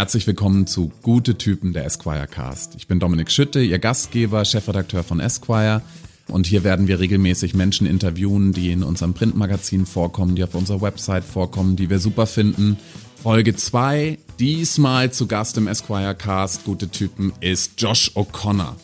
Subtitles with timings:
[0.00, 2.74] Herzlich willkommen zu Gute Typen der Esquire Cast.
[2.74, 5.82] Ich bin Dominik Schütte, Ihr Gastgeber, Chefredakteur von Esquire.
[6.26, 10.80] Und hier werden wir regelmäßig Menschen interviewen, die in unserem Printmagazin vorkommen, die auf unserer
[10.80, 12.78] Website vorkommen, die wir super finden.
[13.22, 18.76] Folge 2, diesmal zu Gast im Esquire Cast, Gute Typen, ist Josh O'Connor.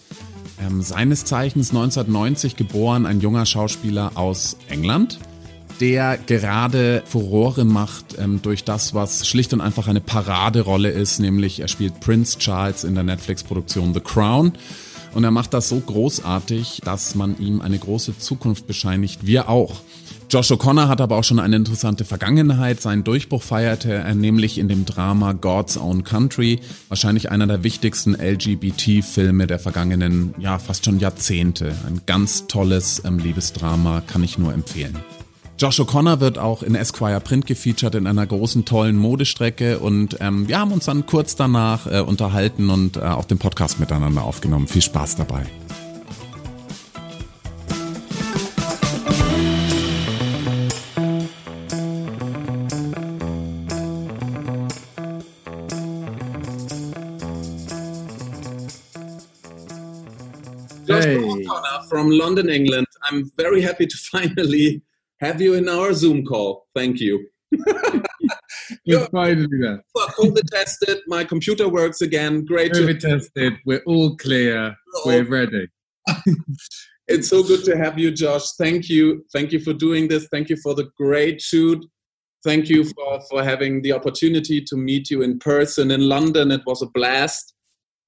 [0.60, 5.18] Ähm, seines Zeichens 1990 geboren, ein junger Schauspieler aus England
[5.80, 11.60] der gerade Furore macht ähm, durch das, was schlicht und einfach eine Paraderolle ist, nämlich
[11.60, 14.52] er spielt Prince Charles in der Netflix-Produktion The Crown.
[15.14, 19.26] Und er macht das so großartig, dass man ihm eine große Zukunft bescheinigt.
[19.26, 19.80] Wir auch.
[20.28, 22.82] Josh O'Connor hat aber auch schon eine interessante Vergangenheit.
[22.82, 28.14] Seinen Durchbruch feierte er nämlich in dem Drama God's Own Country, wahrscheinlich einer der wichtigsten
[28.14, 31.74] LGBT-Filme der vergangenen, ja, fast schon Jahrzehnte.
[31.86, 34.96] Ein ganz tolles ähm, Liebesdrama, kann ich nur empfehlen.
[35.58, 40.46] Josh O'Connor wird auch in Esquire Print gefeatured in einer großen, tollen Modestrecke und ähm,
[40.48, 44.68] wir haben uns dann kurz danach äh, unterhalten und äh, auch den Podcast miteinander aufgenommen.
[44.68, 45.46] Viel Spaß dabei.
[60.84, 62.86] Josh O'Connor from London, England.
[63.10, 64.82] I'm very happy to finally
[65.20, 66.66] have you in our Zoom call.
[66.74, 67.26] Thank you.
[68.84, 69.82] You're finally there.
[69.96, 70.98] COVID tested.
[71.06, 72.44] My computer works again.
[72.44, 72.72] Great.
[72.72, 73.54] COVID tested.
[73.64, 74.76] We're all clear.
[75.04, 75.68] We're, We're ready.
[77.08, 78.52] it's so good to have you, Josh.
[78.58, 79.24] Thank you.
[79.32, 80.28] Thank you for doing this.
[80.30, 81.84] Thank you for the great shoot.
[82.44, 86.50] Thank you for, for having the opportunity to meet you in person in London.
[86.52, 87.54] It was a blast.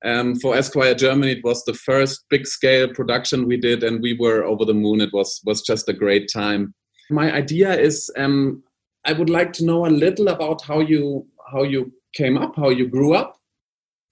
[0.05, 4.13] Um, for Esquire Germany, it was the first big scale production we did, and we
[4.13, 5.01] were over the moon.
[5.01, 6.73] It was was just a great time.
[7.11, 8.63] My idea is um,
[9.05, 12.69] I would like to know a little about how you how you came up, how
[12.69, 13.39] you grew up,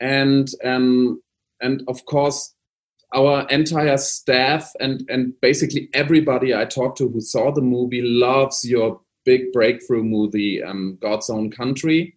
[0.01, 1.21] and um,
[1.61, 2.55] and of course
[3.15, 8.65] our entire staff and and basically everybody I talked to who saw the movie loves
[8.65, 12.15] your big breakthrough movie, um, God's Own Country.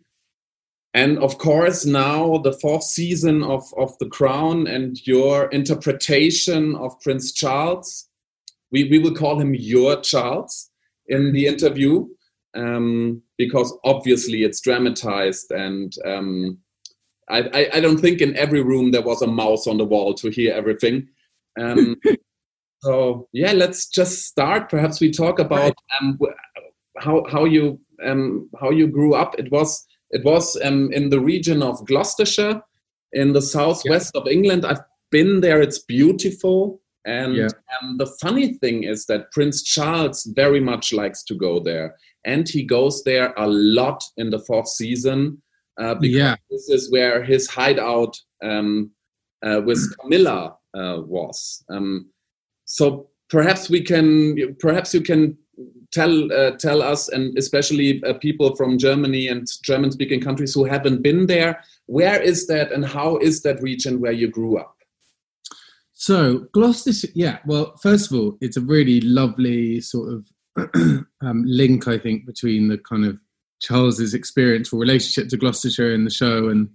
[0.94, 7.00] And of course, now the fourth season of, of The Crown and your interpretation of
[7.02, 8.08] Prince Charles,
[8.72, 10.69] we, we will call him your Charles
[11.10, 12.08] in the interview
[12.56, 16.58] um, because obviously it's dramatized and um,
[17.30, 20.14] I, I, I, don't think in every room there was a mouse on the wall
[20.16, 21.08] to hear everything.
[21.60, 21.96] Um,
[22.82, 24.70] so yeah, let's just start.
[24.70, 26.18] Perhaps we talk about um,
[26.98, 29.38] how how you um, how you grew up.
[29.38, 32.62] It was it was um, in the region of Gloucestershire,
[33.14, 34.22] in the southwest yeah.
[34.22, 34.66] of England.
[34.66, 34.82] I've
[35.12, 35.62] been there.
[35.62, 36.82] It's beautiful.
[37.06, 37.48] And yeah.
[37.82, 41.96] um, the funny thing is that Prince Charles very much likes to go there.
[42.26, 45.42] And he goes there a lot in the fourth season
[45.80, 46.36] uh, because yeah.
[46.50, 48.92] this is where his hideout um,
[49.46, 51.64] uh, with Camilla uh, was.
[51.70, 52.10] Um,
[52.66, 55.38] so perhaps we can, perhaps you can
[55.92, 61.02] tell uh, tell us, and especially uh, people from Germany and German-speaking countries who haven't
[61.02, 64.76] been there, where is that, and how is that region where you grew up?
[66.00, 67.40] So Gloucestershire, yeah.
[67.46, 70.28] Well, first of all, it's a really lovely sort of
[71.22, 73.20] um, link, I think, between the kind of
[73.60, 76.70] Charles's experience or relationship to Gloucestershire in the show, and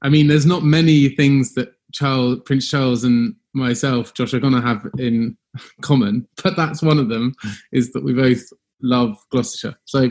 [0.00, 4.54] I mean, there's not many things that Charles, Prince Charles, and myself, Josh, are going
[4.54, 5.36] to have in
[5.82, 7.34] common, but that's one of them.
[7.70, 8.44] Is that we both
[8.80, 9.78] love Gloucestershire.
[9.84, 10.08] So,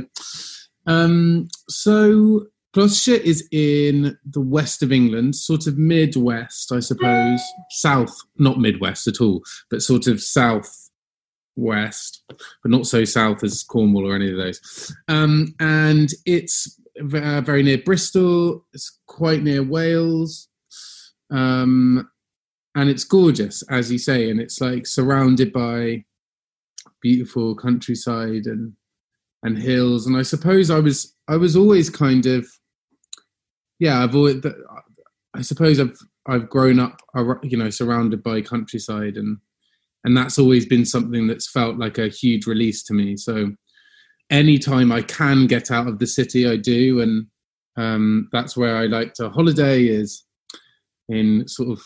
[0.85, 7.41] um, so Gloucestershire is in the west of England, sort of midwest, I suppose.
[7.69, 10.89] South, not midwest at all, but sort of south
[11.57, 14.95] west, but not so south as Cornwall or any of those.
[15.07, 18.65] Um, and it's uh, very near Bristol.
[18.73, 20.47] It's quite near Wales,
[21.29, 22.09] um,
[22.75, 24.29] and it's gorgeous, as you say.
[24.29, 26.05] And it's like surrounded by
[27.01, 28.73] beautiful countryside and
[29.43, 30.05] and hills.
[30.05, 32.47] And I suppose I was I was always kind of
[33.81, 34.35] yeah, I've always,
[35.35, 35.97] I suppose I've
[36.27, 37.01] I've grown up,
[37.41, 39.39] you know, surrounded by countryside, and
[40.03, 43.17] and that's always been something that's felt like a huge release to me.
[43.17, 43.53] So
[44.29, 47.25] anytime I can get out of the city, I do, and
[47.75, 49.87] um, that's where I like to holiday.
[49.87, 50.23] Is
[51.09, 51.83] in sort of,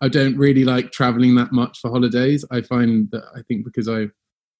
[0.00, 2.44] I don't really like traveling that much for holidays.
[2.52, 4.06] I find that I think because I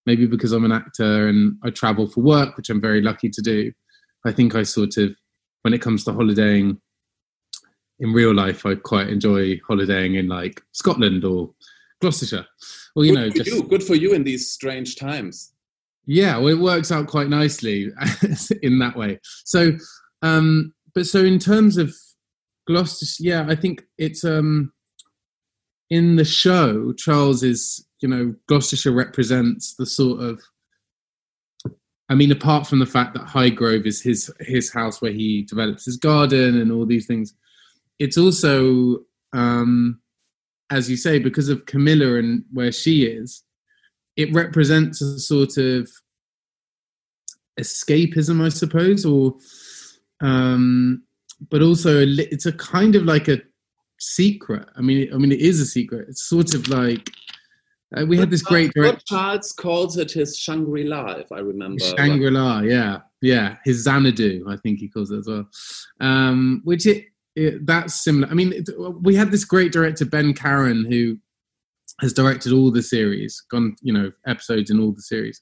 [0.05, 3.41] maybe because I'm an actor and I travel for work, which I'm very lucky to
[3.41, 3.71] do.
[4.27, 5.15] I think I sort of
[5.63, 6.81] when it comes to holidaying
[8.01, 11.51] in real life, I quite enjoy holidaying in like Scotland or
[12.01, 12.47] Gloucestershire.
[12.95, 13.63] Well, you good know, just you.
[13.63, 15.53] good for you in these strange times.
[16.05, 17.91] Yeah, well, it works out quite nicely
[18.63, 19.21] in that way.
[19.45, 19.73] So,
[20.21, 21.95] um, but so in terms of
[22.67, 24.73] Gloucestershire, yeah, I think it's um
[25.91, 26.93] in the show.
[26.95, 30.41] Charles is, you know, Gloucestershire represents the sort of.
[32.13, 35.87] I mean, apart from the fact that Highgrove is his his house where he develops
[35.87, 37.33] his garden and all these things,
[37.99, 38.99] it's also,
[39.33, 39.99] um,
[40.69, 43.43] as you say, because of Camilla and where she is,
[44.17, 45.91] it represents a sort of
[47.59, 49.37] escapism, I suppose, or
[50.21, 51.05] um,
[51.49, 53.41] but also it's a kind of like a
[53.99, 54.69] secret.
[54.77, 56.11] I mean, I mean, it is a secret.
[56.11, 57.09] It's sort of like
[57.97, 59.03] uh, we had this great director.
[59.07, 61.85] Charles calls it his Shangri La, if I remember.
[61.85, 65.49] Shangri La, yeah, yeah, his Xanadu, I think he calls it as well.
[66.01, 67.07] Um, which it,
[67.37, 68.29] it that's similar.
[68.31, 68.69] I mean, it,
[69.01, 71.19] we had this great director Ben Caron who
[72.01, 75.41] has directed all the series, gone you know episodes in all the series,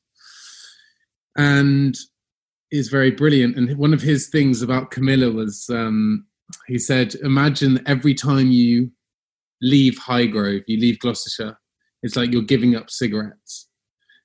[1.36, 1.96] and
[2.72, 3.56] is very brilliant.
[3.56, 6.26] And one of his things about Camilla was um,
[6.66, 8.90] he said, "Imagine every time you
[9.62, 11.58] leave Highgrove, you leave Gloucestershire,
[12.02, 13.68] it's like you're giving up cigarettes."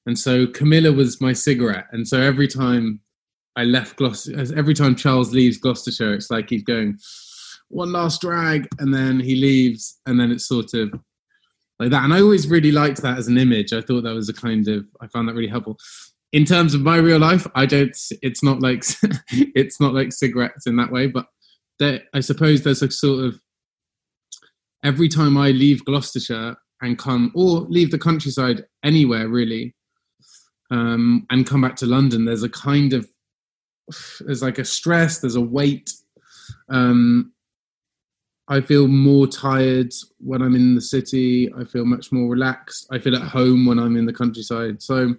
[0.06, 3.00] And so Camilla was my cigarette, and so every time
[3.56, 6.98] I left Gloucester, every time Charles leaves Gloucestershire, it's like he's going
[7.70, 10.94] one last drag, and then he leaves, and then it's sort of
[11.80, 12.04] like that.
[12.04, 13.74] And I always really liked that as an image.
[13.74, 15.78] I thought that was a kind of I found that really helpful.
[16.32, 17.96] In terms of my real life, I don't.
[18.22, 18.84] It's not like
[19.32, 21.28] it's not like cigarettes in that way, but
[21.80, 23.40] there, I suppose there's a sort of
[24.84, 29.74] every time I leave Gloucestershire and come or leave the countryside anywhere really,
[30.72, 33.08] um, and come back to London, there's a kind of
[34.22, 35.94] there's like a stress, there's a weight.
[36.70, 37.32] Um,
[38.48, 41.52] I feel more tired when I'm in the city.
[41.58, 42.88] I feel much more relaxed.
[42.92, 44.82] I feel at home when I'm in the countryside.
[44.82, 45.16] So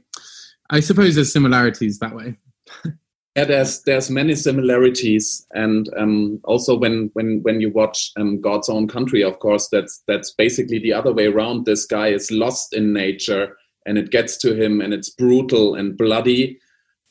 [0.70, 2.36] I suppose there's similarities that way.
[3.36, 8.68] yeah, there's there's many similarities, and um, also when when when you watch um, God's
[8.68, 11.64] Own Country, of course, that's that's basically the other way around.
[11.66, 15.96] This guy is lost in nature, and it gets to him, and it's brutal and
[15.96, 16.58] bloody,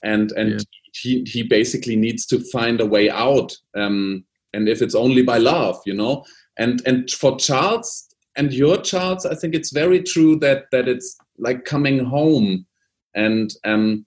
[0.03, 0.57] and and yeah.
[0.93, 3.55] he he basically needs to find a way out.
[3.75, 4.25] Um,
[4.55, 6.23] and if it's only by love you know
[6.57, 11.17] and and for charles and your charles i think it's very true that that it's
[11.37, 12.65] like coming home
[13.13, 14.05] and um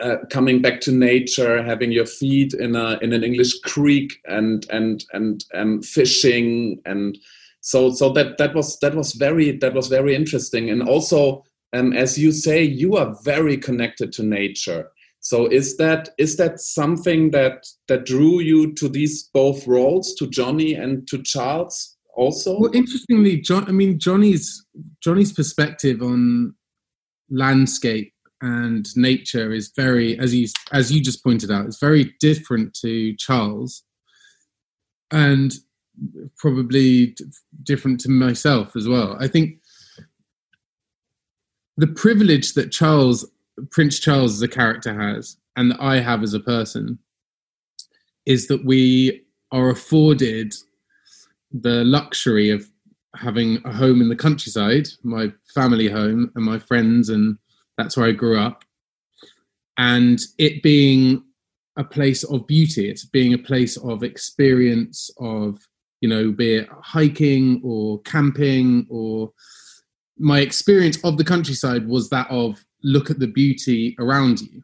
[0.00, 4.66] uh, coming back to nature, having your feet in a in an English creek, and
[4.70, 7.16] and and um, fishing, and
[7.60, 11.92] so so that that was that was very that was very interesting, and also um,
[11.92, 14.90] as you say, you are very connected to nature,
[15.20, 20.26] so is that is that something that that drew you to these both roles, to
[20.28, 22.58] Johnny and to Charles also?
[22.58, 23.68] Well, interestingly, John.
[23.68, 24.64] I mean, Johnny's
[25.00, 26.54] Johnny's perspective on
[27.30, 28.12] landscape
[28.42, 33.14] and nature is very, as you as you just pointed out, it's very different to
[33.16, 33.82] Charles,
[35.10, 35.54] and
[36.36, 37.16] probably
[37.62, 39.16] different to myself as well.
[39.18, 39.60] I think
[41.76, 43.30] the privilege that Charles
[43.70, 46.98] Prince Charles as a character has, and that I have as a person,
[48.26, 49.22] is that we
[49.52, 50.52] are afforded
[51.52, 52.68] the luxury of
[53.14, 57.38] having a home in the countryside, my family home, and my friends, and
[57.76, 58.64] that's where I grew up.
[59.78, 61.22] And it being
[61.76, 65.58] a place of beauty, it's being a place of experience, of,
[66.00, 69.32] you know, be it hiking or camping or
[70.18, 74.62] my experience of the countryside was that of look at the beauty around you.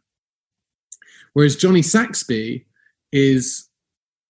[1.35, 2.67] Whereas Johnny Saxby
[3.13, 3.69] is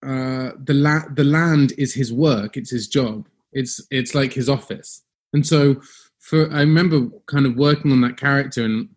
[0.05, 4.49] uh, the la- the land is his work, it's his job, it's it's like his
[4.49, 5.03] office.
[5.33, 5.81] And so,
[6.23, 8.89] for I remember kind of working on that character, and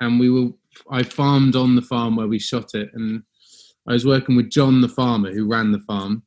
[0.00, 0.50] and we were
[0.90, 3.22] I farmed on the farm where we shot it, and
[3.88, 6.22] I was working with John the farmer who ran the farm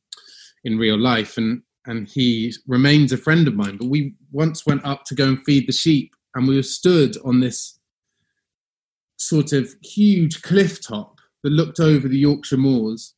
[0.64, 3.76] in real life, and and he remains a friend of mine.
[3.76, 7.16] But we once went up to go and feed the sheep, and we were stood
[7.24, 7.78] on this
[9.16, 13.14] sort of huge cliff top that looked over the Yorkshire moors.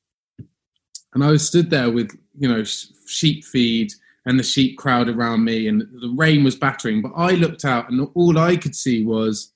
[1.14, 2.64] And I was stood there with, you know,
[3.06, 3.92] sheep feed
[4.24, 7.02] and the sheep crowd around me, and the rain was battering.
[7.02, 9.52] But I looked out, and all I could see was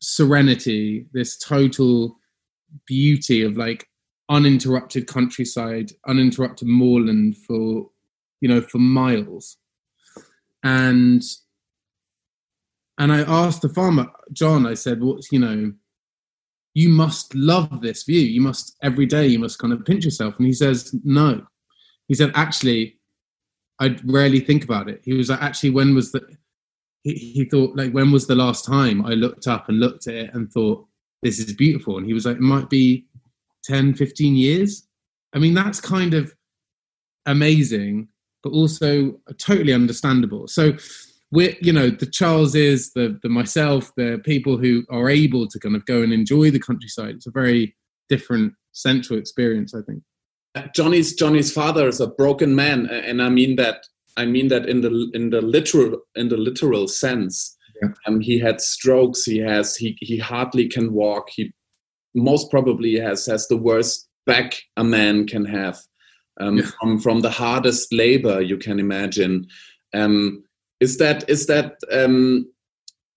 [0.00, 2.18] serenity, this total
[2.86, 3.88] beauty of like
[4.28, 7.90] uninterrupted countryside, uninterrupted moorland for,
[8.40, 9.56] you know, for miles.
[10.62, 11.22] And
[12.98, 15.72] and I asked the farmer, John, I said, what's, you know,
[16.74, 18.20] you must love this view.
[18.20, 20.36] You must, every day, you must kind of pinch yourself.
[20.36, 21.46] And he says, no.
[22.08, 22.99] He said, actually,
[23.80, 25.00] I rarely think about it.
[25.04, 26.20] He was like, actually, when was the,
[27.02, 30.14] he, he thought, like, when was the last time I looked up and looked at
[30.14, 30.86] it and thought,
[31.22, 31.96] this is beautiful?
[31.96, 33.06] And he was like, it might be
[33.64, 34.86] 10, 15 years.
[35.34, 36.34] I mean, that's kind of
[37.26, 38.08] amazing,
[38.42, 40.46] but also totally understandable.
[40.46, 40.72] So
[41.30, 45.76] we're, you know, the Charleses, the the myself, the people who are able to kind
[45.76, 47.14] of go and enjoy the countryside.
[47.16, 47.76] It's a very
[48.08, 50.02] different central experience, I think.
[50.74, 53.84] Johnny's Johnny's father is a broken man, and I mean that
[54.16, 57.56] I mean that in the in the literal in the literal sense.
[57.82, 57.88] Yeah.
[58.06, 59.24] Um, he had strokes.
[59.24, 61.30] He has he he hardly can walk.
[61.30, 61.52] He
[62.14, 65.78] most probably has has the worst back a man can have
[66.40, 66.66] um, yeah.
[66.80, 69.46] from from the hardest labor you can imagine.
[69.94, 70.44] Um,
[70.80, 72.50] is that is that um,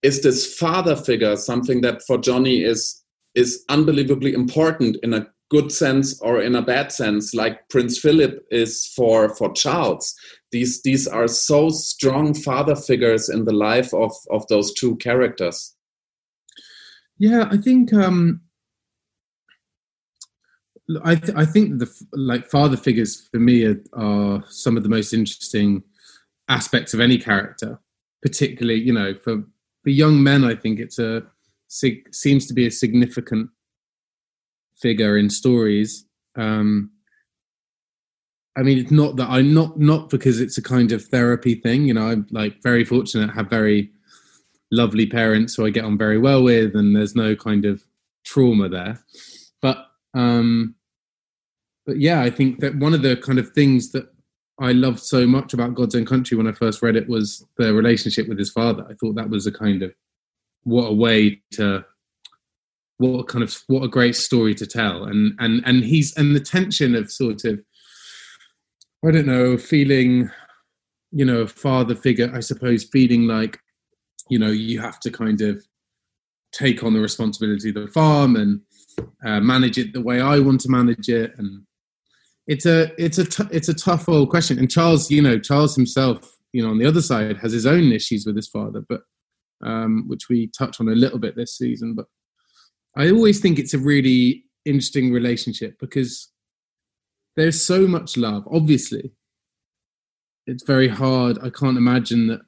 [0.03, 3.03] is this father figure something that for Johnny is
[3.35, 8.43] is unbelievably important in a good sense or in a bad sense, like Prince Philip
[8.49, 10.15] is for for Charles.
[10.51, 15.75] These these are so strong father figures in the life of of those two characters.
[17.19, 18.41] Yeah, I think um,
[21.03, 24.89] I th- I think the like father figures for me are, are some of the
[24.89, 25.83] most interesting
[26.49, 27.79] aspects of any character,
[28.23, 29.43] particularly you know for
[29.83, 30.43] for young men.
[30.43, 31.23] I think it's a
[31.69, 33.49] seems to be a significant
[34.79, 36.05] figure in stories.
[36.35, 36.91] Um,
[38.55, 41.85] I mean, it's not that I'm not not because it's a kind of therapy thing.
[41.85, 43.91] You know, I'm like very fortunate, have very
[44.71, 47.83] lovely parents who I get on very well with, and there's no kind of
[48.23, 48.99] trauma there.
[49.61, 50.75] But um,
[51.85, 54.07] but yeah, I think that one of the kind of things that
[54.59, 57.73] I loved so much about God's Own Country when I first read it was the
[57.73, 58.85] relationship with his father.
[58.87, 59.93] I thought that was a kind of
[60.63, 61.85] what a way to
[62.97, 65.05] what a kind of what a great story to tell.
[65.05, 67.59] And and and he's and the tension of sort of
[69.05, 70.29] i don't know feeling
[71.11, 73.59] you know a father figure i suppose feeling like
[74.29, 75.63] you know you have to kind of
[76.53, 78.61] take on the responsibility of the farm and
[79.25, 81.33] uh, manage it the way i want to manage it.
[81.37, 81.63] And
[82.47, 84.59] it's a it's a t- it's a tough old question.
[84.59, 87.91] And charles you know charles himself you know on the other side has his own
[87.91, 89.01] issues with his father but
[89.63, 92.05] um, which we touch on a little bit this season but
[92.95, 96.29] I always think it's a really interesting relationship because
[97.35, 98.47] there's so much love.
[98.51, 99.11] Obviously,
[100.45, 101.37] it's very hard.
[101.41, 102.41] I can't imagine that.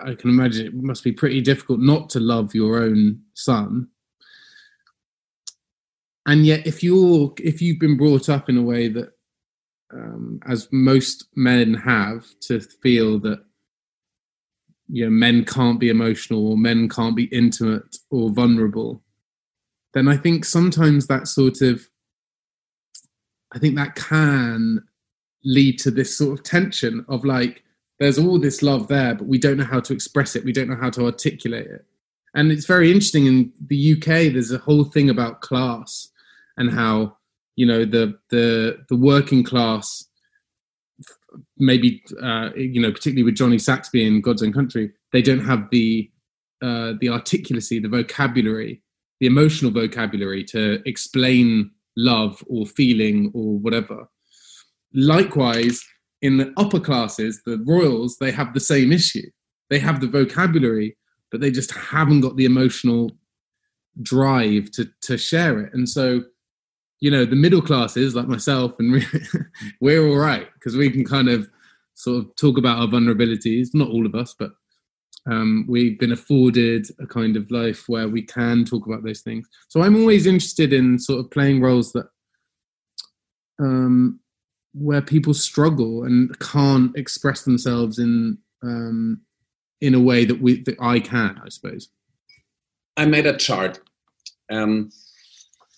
[0.00, 3.88] I can imagine it must be pretty difficult not to love your own son.
[6.24, 9.12] And yet, if you're if you've been brought up in a way that,
[9.92, 13.42] um, as most men have, to feel that
[14.88, 19.02] you know men can't be emotional or men can't be intimate or vulnerable,
[19.98, 21.88] then I think sometimes that sort of,
[23.52, 24.84] I think that can
[25.44, 27.64] lead to this sort of tension of like,
[27.98, 30.44] there's all this love there, but we don't know how to express it.
[30.44, 31.84] We don't know how to articulate it.
[32.32, 36.08] And it's very interesting in the UK, there's a whole thing about class
[36.56, 37.16] and how,
[37.56, 40.04] you know, the, the, the working class
[41.58, 45.68] maybe uh, you know particularly with Johnny Saxby in God's Own Country, they don't have
[45.70, 46.10] the
[46.62, 48.82] uh, the articulacy, the vocabulary
[49.20, 54.08] the emotional vocabulary to explain love or feeling or whatever.
[54.94, 55.84] Likewise,
[56.22, 59.28] in the upper classes, the royals, they have the same issue.
[59.70, 60.96] They have the vocabulary,
[61.30, 63.12] but they just haven't got the emotional
[64.02, 65.74] drive to to share it.
[65.74, 66.22] And so,
[67.00, 69.04] you know, the middle classes like myself and
[69.80, 71.48] we're all right because we can kind of
[71.94, 73.68] sort of talk about our vulnerabilities.
[73.74, 74.52] Not all of us, but
[75.28, 79.46] um, we've been afforded a kind of life where we can talk about those things.
[79.68, 82.08] So I'm always interested in sort of playing roles that
[83.60, 84.20] um,
[84.72, 89.20] where people struggle and can't express themselves in um,
[89.80, 91.88] in a way that we that I can, I suppose.
[92.96, 93.80] I made a chart.
[94.50, 94.90] Um,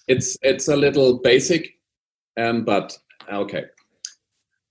[0.07, 1.75] it's it's a little basic,
[2.38, 2.97] um, but
[3.33, 3.64] okay.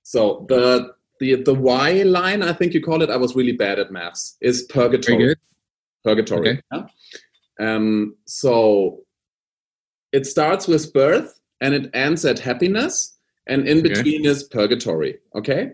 [0.04, 3.10] So the the the Y line, I think you call it.
[3.10, 4.38] I was really bad at maths.
[4.42, 5.36] Is purgatory.
[6.04, 6.50] Purgatory.
[6.50, 6.62] Okay.
[6.72, 6.86] Yeah?
[7.60, 9.02] Um, so
[10.12, 13.90] it starts with birth and it ends at happiness, and in okay.
[13.90, 15.20] between is purgatory.
[15.36, 15.74] Okay.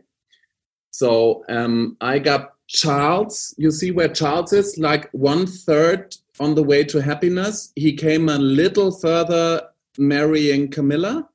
[0.92, 3.54] So um, I got Charles.
[3.58, 7.72] You see where Charles is, like one third on the way to happiness.
[7.75, 9.62] He came a little further
[9.98, 11.30] marrying Camilla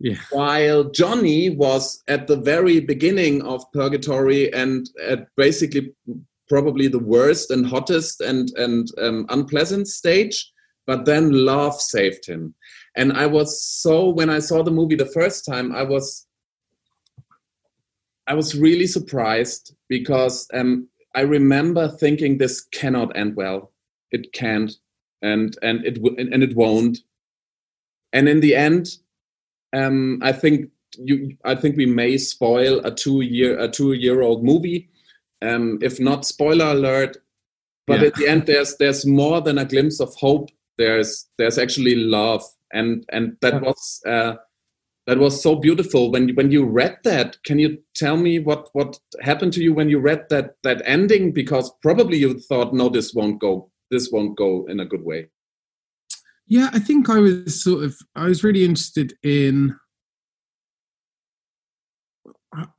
[0.00, 0.16] yeah.
[0.30, 5.92] While Johnny was at the very beginning of Purgatory and at basically
[6.48, 10.50] probably the worst and hottest and and um, unpleasant stage,
[10.86, 12.54] but then love saved him.
[12.96, 16.26] And I was so when I saw the movie the first time, I was
[18.26, 23.70] I was really surprised because um, I remember thinking this cannot end well.
[24.12, 24.72] It can't,
[25.20, 27.00] and and it and it won't.
[28.14, 28.88] And in the end,
[29.72, 34.22] um, I think you, I think we may spoil a two year a two year
[34.22, 34.88] old movie.
[35.42, 37.16] Um, if not, spoiler alert.
[37.86, 38.06] But yeah.
[38.08, 40.50] at the end, there's there's more than a glimpse of hope.
[40.78, 43.60] There's there's actually love, and and that yeah.
[43.60, 44.34] was uh,
[45.06, 46.10] that was so beautiful.
[46.10, 49.74] When you, when you read that, can you tell me what what happened to you
[49.74, 51.32] when you read that that ending?
[51.32, 53.70] Because probably you thought, no, this won't go.
[53.90, 55.28] This won't go in a good way.
[56.50, 59.76] Yeah, I think I was sort of I was really interested in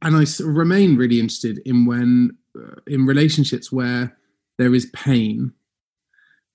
[0.02, 4.18] and I remain really interested in when uh, in relationships where
[4.58, 5.54] there is pain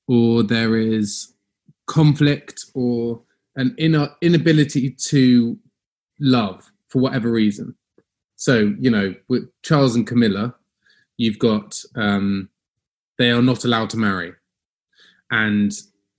[0.06, 1.32] or there is
[1.86, 3.22] conflict or
[3.56, 5.58] an inner inability to
[6.20, 7.74] love for whatever reason.
[8.34, 10.54] So you know, with Charles and Camilla,
[11.16, 12.50] you've got um,
[13.16, 14.34] they are not allowed to marry,
[15.30, 15.72] and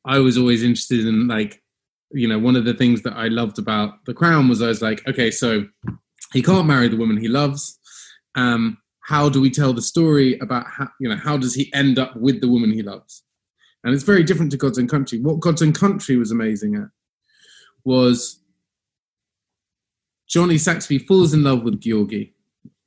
[0.08, 1.62] I was always interested in like
[2.12, 4.82] you know one of the things that I loved about The Crown was I was
[4.82, 5.68] like, okay, so
[6.34, 7.80] he can't marry the woman he loves.
[8.36, 12.00] Um, how do we tell the story about how you know how does he end
[12.00, 13.24] up with the woman he loves?
[13.84, 15.20] And it's very different to God's Own Country.
[15.20, 16.90] What God's Own Country was amazing at
[17.86, 18.42] was
[20.28, 22.34] Johnny Saxby falls in love with Georgie.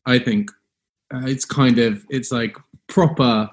[0.04, 0.50] I think
[1.14, 3.48] uh, it's kind of it's like proper,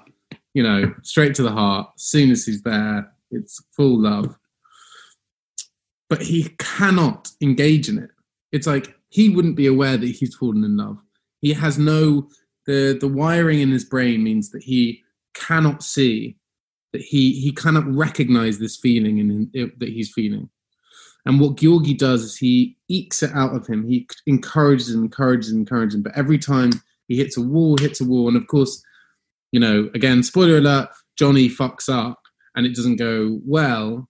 [0.52, 1.88] you know, straight to the heart.
[1.96, 4.36] As soon as he's there, it's full love.
[6.08, 8.10] But he cannot engage in it.
[8.52, 10.98] It's like he wouldn't be aware that he's fallen in love.
[11.40, 12.28] He has no
[12.66, 15.02] the the wiring in his brain means that he
[15.34, 16.36] cannot see
[16.92, 20.48] that he he cannot recognize this feeling in, in that he's feeling.
[21.26, 23.86] And what Georgie does is he ekes it out of him.
[23.86, 26.02] He encourages and encourages and encourages him.
[26.02, 26.70] But every time
[27.06, 28.82] he hits a wall, hits a wall, and of course,
[29.52, 32.22] you know, again, spoiler alert, Johnny fucks up
[32.54, 34.08] and it doesn't go well.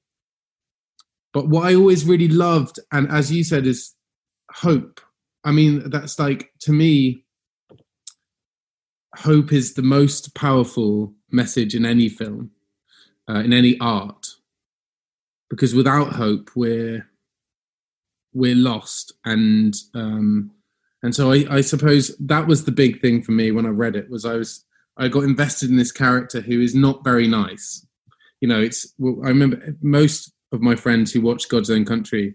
[1.33, 3.95] But what I always really loved, and as you said, is
[4.53, 5.01] hope.
[5.45, 7.25] I mean, that's like to me,
[9.17, 12.51] hope is the most powerful message in any film,
[13.29, 14.27] uh, in any art,
[15.51, 17.07] because without hope, we're
[18.33, 20.51] we're lost, and um,
[21.03, 23.97] and so I, I suppose that was the big thing for me when I read
[23.97, 24.65] it was I was
[24.97, 27.87] I got invested in this character who is not very nice.
[28.41, 32.35] You know, it's well, I remember most of my friends who watched God's Own Country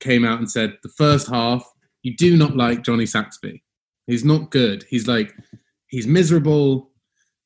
[0.00, 1.64] came out and said the first half
[2.02, 3.62] you do not like Johnny Saxby.
[4.06, 4.84] He's not good.
[4.88, 5.34] He's like
[5.88, 6.90] he's miserable.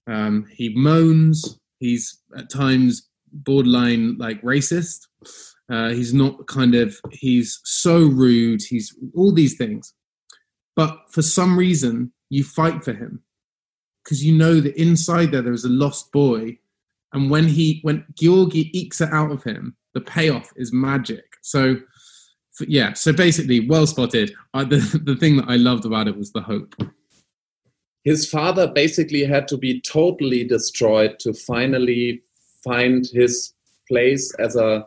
[0.07, 1.59] Um, he moans.
[1.79, 5.07] He's at times borderline like racist.
[5.73, 8.61] Uh, he's not kind of he's so rude.
[8.62, 9.94] He's all these things,
[10.77, 13.23] but for some reason you fight for him
[14.05, 16.59] because you know that inside there there is a lost boy,
[17.12, 21.25] and when he when Georgie ekes it out of him, the payoff is magic.
[21.42, 21.77] So
[22.66, 24.35] yeah, so basically, well spotted.
[24.55, 26.75] I, the the thing that I loved about it was the hope.
[28.05, 32.23] His father basically had to be totally destroyed to finally
[32.64, 33.53] find his
[33.88, 34.87] place as a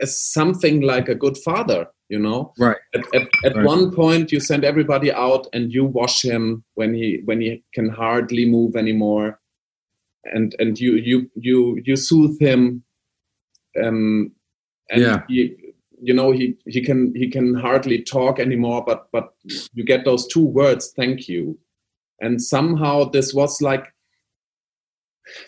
[0.00, 1.88] as something like a good father.
[2.08, 2.76] You know, right?
[2.94, 3.66] At, at, at right.
[3.66, 7.90] one point, you send everybody out and you wash him when he when he can
[7.90, 9.38] hardly move anymore,
[10.24, 12.82] and and you you you you soothe him.
[13.82, 14.32] Um,
[14.90, 15.22] and yeah.
[15.28, 15.54] he
[16.00, 19.34] you know he he can he can hardly talk anymore but but
[19.72, 21.58] you get those two words thank you
[22.20, 23.92] and somehow this was like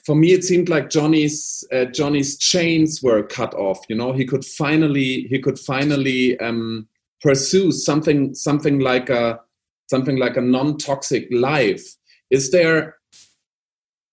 [0.04, 4.24] for me it seemed like johnny's uh, johnny's chains were cut off you know he
[4.24, 6.86] could finally he could finally um,
[7.22, 9.38] pursue something something like a
[9.88, 11.96] something like a non-toxic life
[12.30, 12.96] is there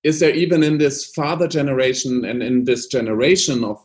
[0.03, 3.77] is there even in this father generation and in this generation of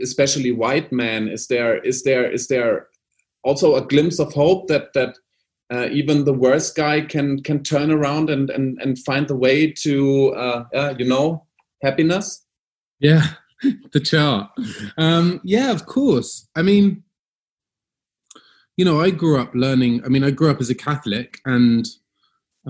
[0.00, 2.88] especially white men is there is there is there
[3.42, 5.16] also a glimpse of hope that that
[5.72, 9.70] uh, even the worst guy can can turn around and and, and find the way
[9.70, 11.44] to uh, uh, you know
[11.82, 12.44] happiness?
[13.00, 13.24] Yeah
[13.92, 14.50] the chart.
[14.96, 16.48] Um, yeah of course.
[16.54, 17.02] I mean
[18.76, 21.86] you know i grew up learning i mean i grew up as a catholic and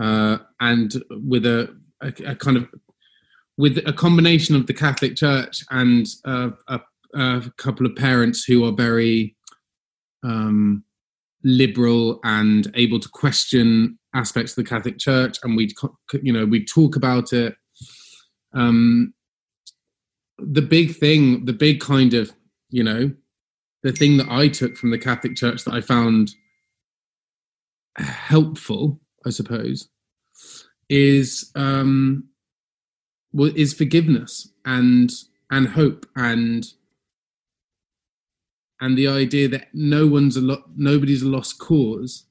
[0.00, 2.68] uh, and with a, a, a kind of
[3.58, 6.80] with a combination of the Catholic Church and uh, a,
[7.14, 9.34] a, couple of parents who are very
[10.22, 10.84] um,
[11.42, 15.74] liberal and able to question aspects of the Catholic Church, and we,
[16.22, 17.54] you know, we talk about it.
[18.52, 19.14] Um,
[20.38, 22.32] the big thing, the big kind of,
[22.70, 23.12] you know,
[23.82, 26.32] the thing that I took from the Catholic Church that I found
[27.96, 29.88] helpful, I suppose,
[30.88, 32.28] is um,
[33.38, 35.10] is forgiveness and
[35.50, 36.72] and hope and
[38.80, 42.26] and the idea that no one's a lot, nobody's a lost cause.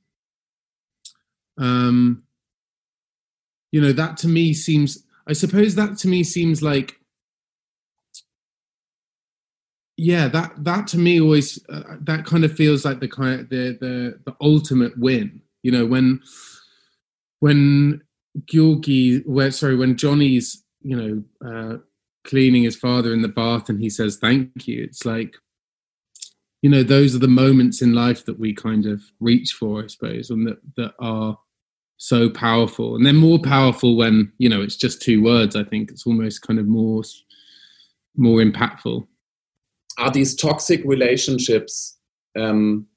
[1.57, 2.23] Um,
[3.71, 5.03] you know, that to me seems.
[5.27, 6.99] I suppose that to me seems like
[9.97, 13.49] yeah that that to me always uh, that kind of feels like the kind of
[13.49, 16.19] the the the ultimate win you know when
[17.39, 18.01] when
[18.45, 21.77] Georgie, where sorry when Johnny's you know uh
[22.23, 24.83] cleaning his father in the bath and he says thank you.
[24.83, 25.35] It's like
[26.61, 29.87] you know those are the moments in life that we kind of reach for i
[29.87, 31.37] suppose and that that are
[31.97, 32.95] so powerful.
[32.95, 35.91] And they're more powerful when you know it's just two words i think.
[35.91, 37.03] It's almost kind of more
[38.17, 39.07] more impactful.
[39.97, 41.97] Are these toxic relationships
[42.37, 42.87] um,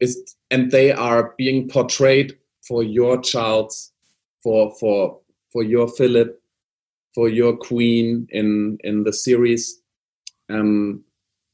[0.00, 3.72] is and they are being portrayed for your child
[4.42, 5.18] for for
[5.52, 6.40] for your philip
[7.18, 9.82] for your queen in in the series.
[10.48, 11.02] Um,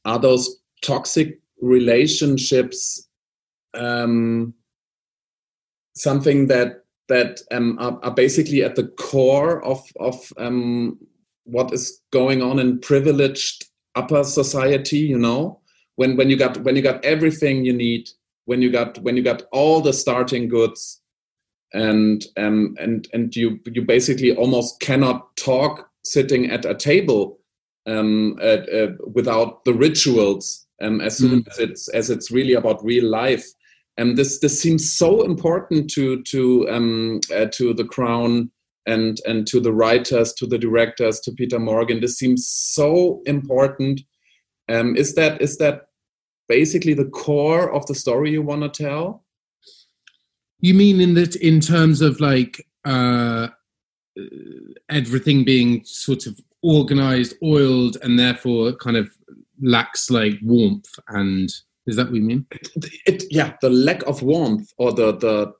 [0.05, 3.07] are those toxic relationships
[3.73, 4.53] um,
[5.95, 10.99] something that that um, are, are, basically at the core of of um,
[11.45, 15.61] what is going on in privileged upper society you know?
[15.95, 18.07] When when you got when you got everything you need
[18.45, 21.01] when you got when you got all the starting goods
[21.73, 27.39] and um, and and you you basically almost cannot talk sitting at a table
[27.87, 31.47] um, uh, uh, without the rituals um, as soon mm.
[31.51, 33.45] as it's as it's really about real life.
[33.97, 38.51] And this this seems so important to to um, uh, to the crown
[38.85, 42.01] and and to the writers to the directors to peter morgan.
[42.01, 44.01] This seems so important.
[44.69, 45.87] Um, is that is that
[46.47, 49.24] basically the core of the story you want to tell
[50.59, 53.47] you mean in that in terms of like uh
[54.89, 59.09] everything being sort of organized oiled and therefore kind of
[59.61, 61.49] lacks like warmth and
[61.87, 62.69] is that what you mean it,
[63.05, 65.53] it, yeah the lack of warmth or the the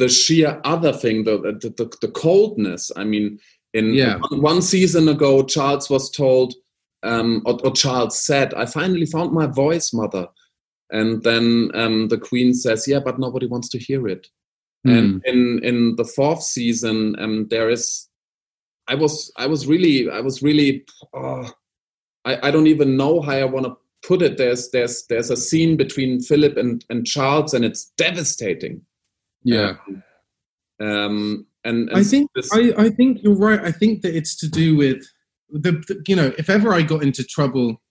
[0.00, 2.90] the sheer other thing, the the, the, the coldness.
[2.96, 3.38] I mean,
[3.74, 4.16] in yeah.
[4.30, 6.54] one, one, season ago, Charles was told,
[7.04, 10.26] um, or, or, Charles said, "I finally found my voice, mother."
[10.90, 14.28] And then um, the Queen says, "Yeah, but nobody wants to hear it."
[14.86, 14.98] Mm.
[14.98, 18.08] And in in the fourth season, um, there is.
[18.88, 20.84] I was I was really I was really.
[21.14, 21.50] Oh,
[22.24, 23.76] I I don't even know how I want to
[24.06, 24.36] put it.
[24.36, 28.82] There's there's there's a scene between Philip and and Charles, and it's devastating
[29.42, 29.74] yeah.
[30.80, 32.50] Um, and, and I think this...
[32.52, 33.60] I, I think you're right.
[33.60, 35.06] I think that it's to do with
[35.50, 37.82] the, the, you know if ever I got into trouble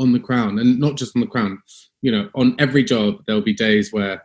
[0.00, 1.62] on the crown and not just on the crown,
[2.02, 4.22] you know, on every job there'll be days where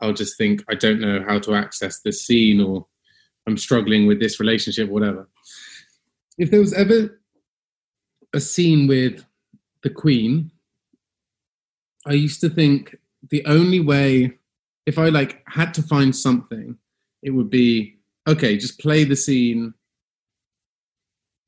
[0.00, 2.86] I'll just think I don't know how to access this scene or
[3.46, 5.28] I'm struggling with this relationship, whatever.
[6.38, 7.20] If there was ever
[8.32, 9.24] a scene with
[9.82, 10.52] the Queen,
[12.06, 12.96] I used to think
[13.30, 14.38] the only way
[14.86, 16.78] if I like had to find something,
[17.22, 18.56] it would be okay.
[18.56, 19.74] Just play the scene,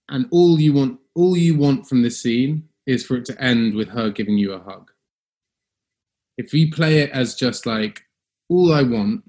[0.09, 3.75] and all you want, all you want from the scene is for it to end
[3.75, 4.91] with her giving you a hug.
[6.37, 8.03] If you play it as just like
[8.49, 9.25] all I want,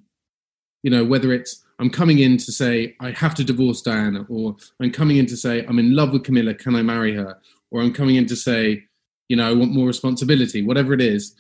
[0.84, 4.56] you know, whether it's I'm coming in to say I have to divorce Diana, or
[4.80, 7.40] I'm coming in to say I'm in love with Camilla, can I marry her?
[7.72, 8.84] Or I'm coming in to say,
[9.30, 11.36] you know, I want more responsibility, whatever it is.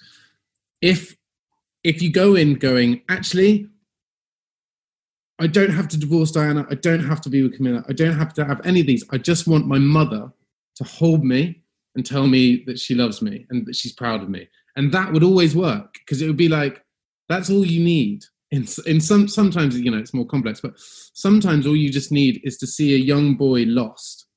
[0.82, 1.16] If
[1.84, 3.68] if you go in going, actually,
[5.40, 6.68] I don't have to divorce Diana.
[6.70, 7.84] I don't have to be with Camilla.
[7.90, 9.04] I don't have to have any of these.
[9.10, 10.32] I just want my mother
[10.76, 11.61] to hold me
[11.96, 14.48] and tell me that she loves me and that she's proud of me.
[14.76, 16.84] And that would always work because it would be like,
[17.28, 18.24] that's all you need.
[18.52, 22.42] In, in some sometimes you know it's more complex, but sometimes all you just need
[22.44, 24.28] is to see a young boy lost,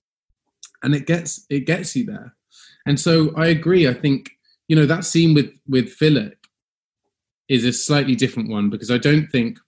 [0.84, 2.32] and it gets it gets you there.
[2.86, 3.88] And so I agree.
[3.88, 4.30] I think
[4.68, 6.36] you know that scene with with Philip
[7.48, 9.58] is a slightly different one because I don't think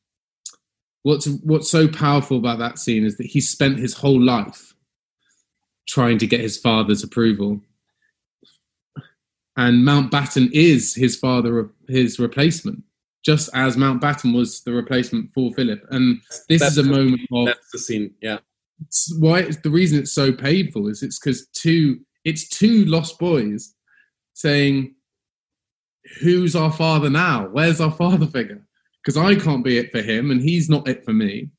[1.03, 4.75] what's what's so powerful about that scene is that he spent his whole life
[5.89, 7.61] trying to get his father's approval.
[9.57, 12.83] And Mountbatten is his father, his replacement,
[13.25, 15.83] just as Mountbatten was the replacement for Philip.
[15.91, 18.39] And this that's is a the, moment of that's the scene, yeah.
[19.19, 23.75] Why it's, the reason it's so painful is it's because two it's two lost boys
[24.35, 24.95] saying
[26.21, 27.49] who's our father now?
[27.49, 28.67] Where's our father figure?
[29.03, 31.51] Because I can't be it for him and he's not it for me.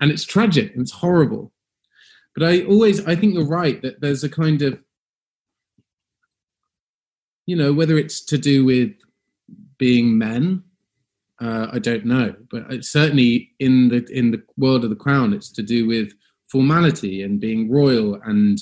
[0.00, 1.52] And it's tragic and it's horrible.
[2.34, 4.78] But I always, I think you're right that there's a kind of,
[7.48, 8.92] you know, whether it's to do with
[9.78, 10.62] being men,
[11.40, 15.50] uh, I don't know, but certainly in the in the world of the crown, it's
[15.52, 16.12] to do with
[16.52, 18.58] formality and being royal and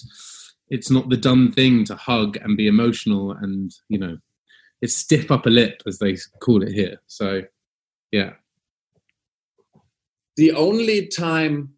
[0.68, 4.18] it's not the done thing to hug and be emotional and you know
[4.80, 6.98] it's stiff upper lip as they call it here.
[7.08, 7.42] So
[8.12, 8.34] yeah.
[10.36, 11.70] The only time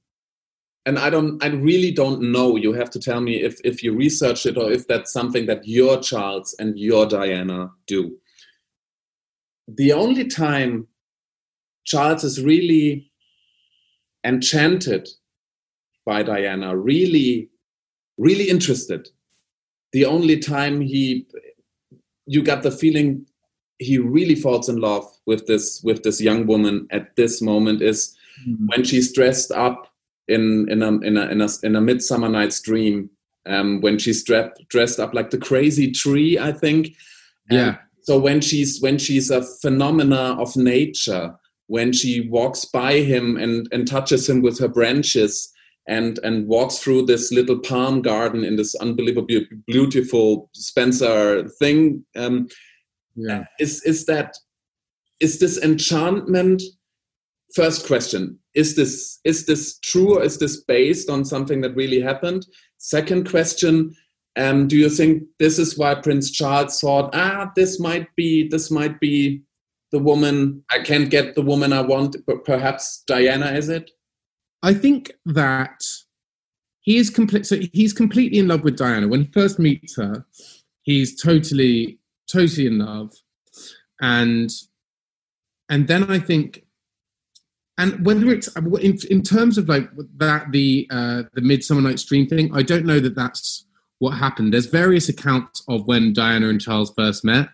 [0.89, 3.95] and i don't i really don't know you have to tell me if if you
[3.95, 8.17] research it or if that's something that your charles and your diana do
[9.69, 10.89] the only time
[11.85, 13.11] charles is really
[14.25, 15.09] enchanted
[16.07, 17.51] by diana really
[18.17, 19.09] really interested
[19.93, 21.27] the only time he
[22.27, 23.27] you got the feeling
[23.79, 28.17] he really falls in love with this with this young woman at this moment is
[28.47, 28.67] mm-hmm.
[28.69, 29.88] when she's dressed up
[30.29, 33.11] in in a in a in a, in a midsummer night's dream
[33.47, 36.91] um, when she's dressed dressed up like the crazy tree i think
[37.51, 41.35] yeah so when she's when she's a phenomena of nature
[41.67, 45.53] when she walks by him and and touches him with her branches
[45.89, 52.05] and and walks through this little palm garden in this unbelievably beautiful Spencer thing.
[52.15, 52.49] Um,
[53.17, 53.45] yeah.
[53.59, 54.37] Is is that
[55.19, 56.63] is this enchantment?
[57.55, 60.19] First question: Is this is this true?
[60.19, 62.45] Or is this based on something that really happened?
[62.79, 63.95] Second question:
[64.37, 68.71] um, Do you think this is why Prince Charles thought, ah, this might be this
[68.71, 69.43] might be
[69.93, 73.91] the woman I can't get the woman I want, but perhaps Diana is it?
[74.63, 75.81] I think that
[76.81, 77.47] he is complete.
[77.47, 79.09] So he's completely in love with Diana.
[79.09, 80.25] When he first meets her,
[80.83, 81.99] he's totally,
[82.31, 83.13] totally in love,
[84.01, 84.51] and
[85.69, 86.65] and then I think,
[87.79, 92.27] and whether it's in, in terms of like that the uh, the Midsummer Night's Dream
[92.27, 93.65] thing, I don't know that that's
[94.01, 94.53] what happened.
[94.53, 97.49] There's various accounts of when Diana and Charles first met,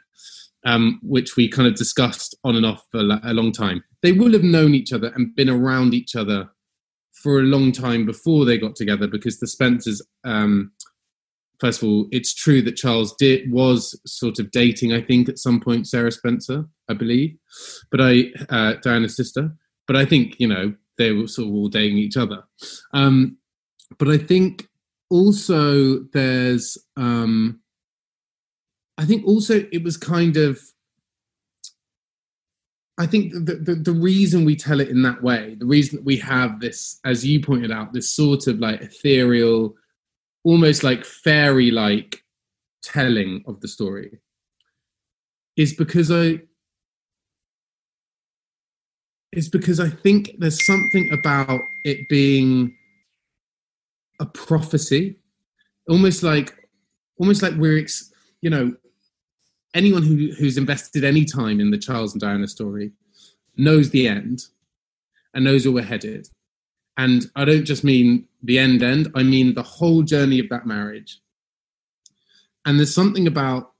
[0.64, 3.84] um, which we kind of discussed on and off for a long time.
[4.02, 6.48] They will have known each other and been around each other
[7.22, 10.02] for a long time before they got together because the Spencers.
[10.24, 10.72] Um,
[11.60, 14.92] first of all, it's true that Charles did was sort of dating.
[14.92, 17.36] I think at some point Sarah Spencer, I believe,
[17.90, 19.54] but I uh, Diana's sister.
[19.86, 22.44] But I think you know they were sort of all dating each other.
[22.92, 23.38] Um,
[23.98, 24.68] but I think
[25.10, 27.60] also there's um,
[28.98, 30.60] I think also it was kind of
[32.96, 36.04] I think the, the, the reason we tell it in that way, the reason that
[36.04, 39.74] we have this, as you pointed out, this sort of like ethereal,
[40.44, 42.22] almost like fairy like
[42.84, 44.20] telling of the story,
[45.56, 46.42] is because I
[49.36, 52.76] is because I think there's something about it being
[54.20, 55.16] a prophecy,
[55.88, 56.54] almost like
[57.18, 57.86] almost like we're
[58.40, 58.74] you know
[59.74, 62.92] anyone who, who's invested any time in the Charles and Diana story
[63.56, 64.46] knows the end
[65.34, 66.28] and knows where we're headed.
[66.96, 70.66] And I don't just mean the end end, I mean the whole journey of that
[70.66, 71.20] marriage.
[72.64, 73.72] And there's something about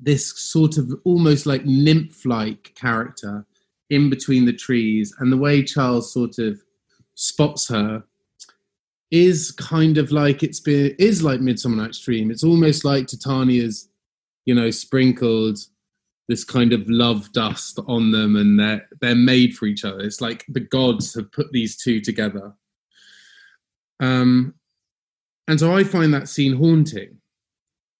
[0.00, 3.46] this sort of almost like nymph like character
[3.90, 6.60] in between the trees and the way Charles sort of
[7.14, 8.04] spots her
[9.10, 12.30] is kind of like it's been is like Midsummer Night's Dream.
[12.30, 13.88] It's almost like Titania's
[14.46, 15.58] you know, sprinkled
[16.28, 20.00] this kind of love dust on them and they're they're made for each other.
[20.00, 22.54] It's like the gods have put these two together.
[24.00, 24.54] Um
[25.46, 27.18] and so I find that scene haunting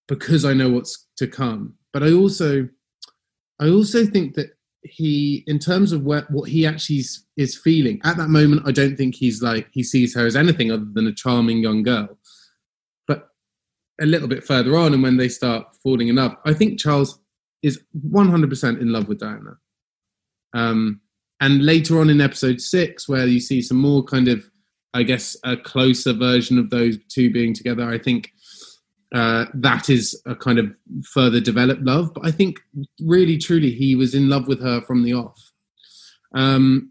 [0.08, 1.74] because I know what's to come.
[1.92, 2.68] But I also
[3.60, 4.55] I also think that
[4.90, 7.02] he in terms of what, what he actually
[7.36, 10.70] is, feeling at that moment i don't think he's like he sees her as anything
[10.70, 12.18] other than a charming young girl
[13.06, 13.28] But
[14.00, 17.18] a little bit further on and when they start falling in love, I think Charles
[17.62, 17.80] is
[18.12, 19.58] 100% in love with Diana.
[20.54, 21.00] Um,
[21.40, 24.48] and later on in episode six, where you see some more kind of,
[24.94, 28.32] I guess, a closer version of those two being together, I think
[29.14, 32.12] uh, that is a kind of further developed love.
[32.14, 32.60] But I think
[33.00, 35.52] really, truly, he was in love with her from the off.
[36.34, 36.90] Um,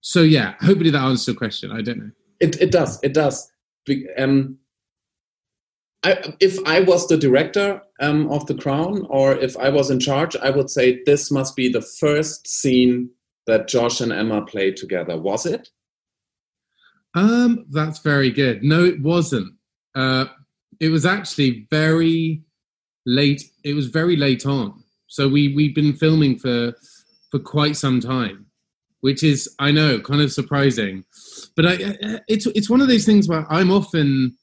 [0.00, 1.70] so yeah, hopefully that answers your question.
[1.72, 2.10] I don't know.
[2.40, 2.98] It it does.
[3.02, 3.50] It does.
[4.18, 4.58] Um,
[6.04, 10.00] I, if I was the director um, of The Crown, or if I was in
[10.00, 13.10] charge, I would say this must be the first scene
[13.46, 15.18] that Josh and Emma played together.
[15.18, 15.70] Was it?
[17.14, 18.62] Um, that's very good.
[18.62, 19.54] No, it wasn't.
[19.94, 20.26] Uh,
[20.80, 22.42] it was actually very
[23.06, 23.42] late.
[23.64, 24.82] It was very late on.
[25.06, 26.74] So we we've been filming for
[27.30, 28.46] for quite some time,
[29.00, 31.04] which is I know kind of surprising,
[31.56, 31.76] but I,
[32.28, 34.36] it's it's one of those things where I'm often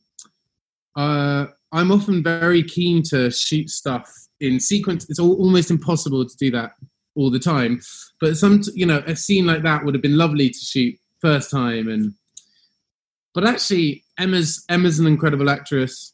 [0.96, 5.10] uh, I'm often very keen to shoot stuff in sequence.
[5.10, 6.72] It's all, almost impossible to do that
[7.16, 7.82] all the time,
[8.20, 11.52] but some, you know, a scene like that would have been lovely to shoot first
[11.52, 11.88] time.
[11.88, 12.14] And
[13.34, 16.14] but actually, Emma's Emma's an incredible actress.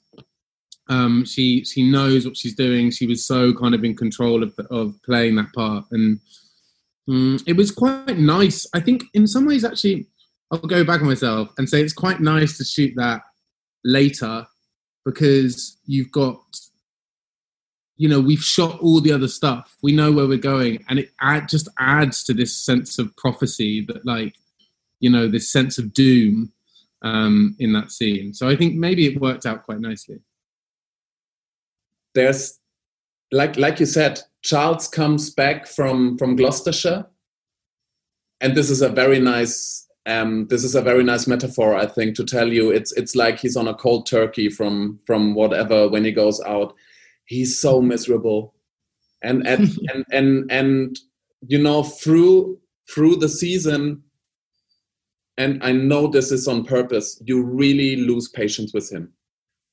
[0.89, 2.91] Um, she she knows what she's doing.
[2.91, 6.19] She was so kind of in control of of playing that part, and
[7.09, 8.65] um, it was quite nice.
[8.73, 10.07] I think in some ways, actually,
[10.51, 13.21] I'll go back on myself and say it's quite nice to shoot that
[13.83, 14.47] later
[15.05, 16.39] because you've got
[17.97, 19.75] you know we've shot all the other stuff.
[19.83, 20.83] We know where we're going.
[20.89, 24.35] And it add, just adds to this sense of prophecy that like
[24.99, 26.51] you know this sense of doom
[27.03, 28.33] um in that scene.
[28.33, 30.19] So i think maybe it worked out quite nicely
[32.17, 32.59] there's
[33.31, 37.05] like like you said charles comes back from from gloucestershire
[38.41, 42.15] and this is a very nice um, this is a very nice metaphor, I think,
[42.15, 46.05] to tell you it's it's like he's on a cold turkey from from whatever when
[46.05, 46.73] he goes out.
[47.25, 48.55] He's so miserable,
[49.21, 50.99] and and and, and and
[51.45, 52.57] you know through
[52.89, 54.01] through the season,
[55.37, 57.21] and I know this is on purpose.
[57.25, 59.11] You really lose patience with him,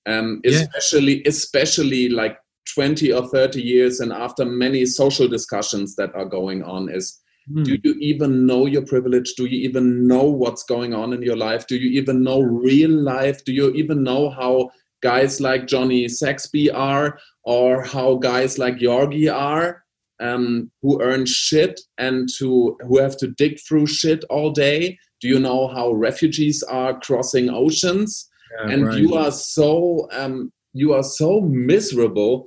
[0.06, 1.28] um, especially yeah.
[1.28, 2.38] especially like
[2.74, 7.64] twenty or thirty years, and after many social discussions that are going on, is Mm.
[7.64, 9.34] Do you even know your privilege?
[9.34, 11.66] Do you even know what's going on in your life?
[11.66, 13.44] Do you even know real life?
[13.44, 14.70] Do you even know how
[15.02, 19.84] guys like Johnny Saxby are or how guys like Gheorghe are
[20.20, 24.98] um, who earn shit and to, who have to dig through shit all day?
[25.20, 28.30] Do you know how refugees are crossing oceans?
[28.54, 28.98] Yeah, and right.
[28.98, 32.46] you are so um, you are so miserable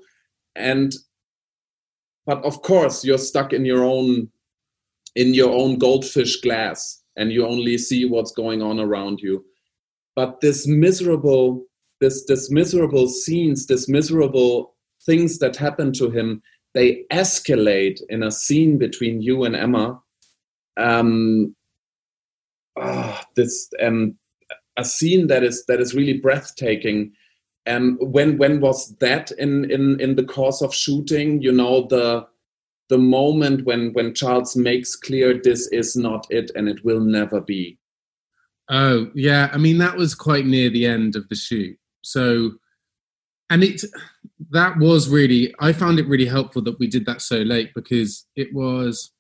[0.56, 0.94] and
[2.26, 4.30] but of course you're stuck in your own
[5.16, 9.44] in your own goldfish glass and you only see what's going on around you
[10.16, 11.64] but this miserable
[12.02, 16.42] this this miserable scenes this miserable things that happen to him
[16.74, 20.00] they escalate in a scene between you and emma
[20.78, 21.56] um
[22.76, 24.16] oh, this um
[24.78, 27.12] a scene that is that is really breathtaking
[27.66, 31.88] and um, when when was that in in in the course of shooting you know
[31.88, 32.26] the
[32.90, 37.42] the moment when when Charles makes clear this is not it and it will never
[37.42, 37.78] be.
[38.70, 41.78] Oh yeah, I mean that was quite near the end of the shoot.
[42.02, 42.52] So,
[43.50, 43.82] and it
[44.52, 48.26] that was really I found it really helpful that we did that so late because
[48.36, 49.12] it was.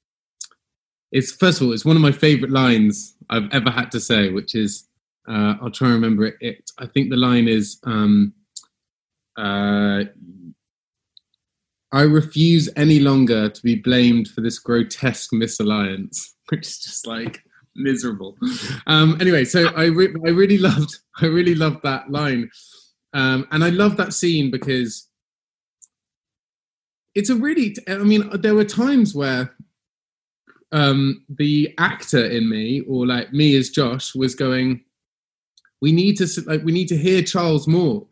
[1.11, 4.29] It's first of all, it's one of my favorite lines I've ever had to say,
[4.29, 4.86] which is
[5.27, 6.35] uh, I'll try and remember it.
[6.39, 6.71] it.
[6.79, 8.33] I think the line is um,
[9.37, 10.03] uh,
[11.91, 17.41] I refuse any longer to be blamed for this grotesque misalliance, which is just like
[17.75, 18.37] miserable.
[18.87, 22.49] Um, anyway, so I re- I really loved I really loved that line,
[23.13, 25.07] um, and I love that scene because
[27.15, 29.55] it's a really I mean there were times where
[30.71, 34.83] um, the actor in me or like me as Josh was going,
[35.81, 38.07] we need to like we need to hear Charles more.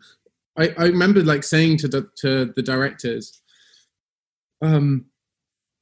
[0.58, 3.42] I, I remember like saying to the, to the directors
[4.62, 5.06] um,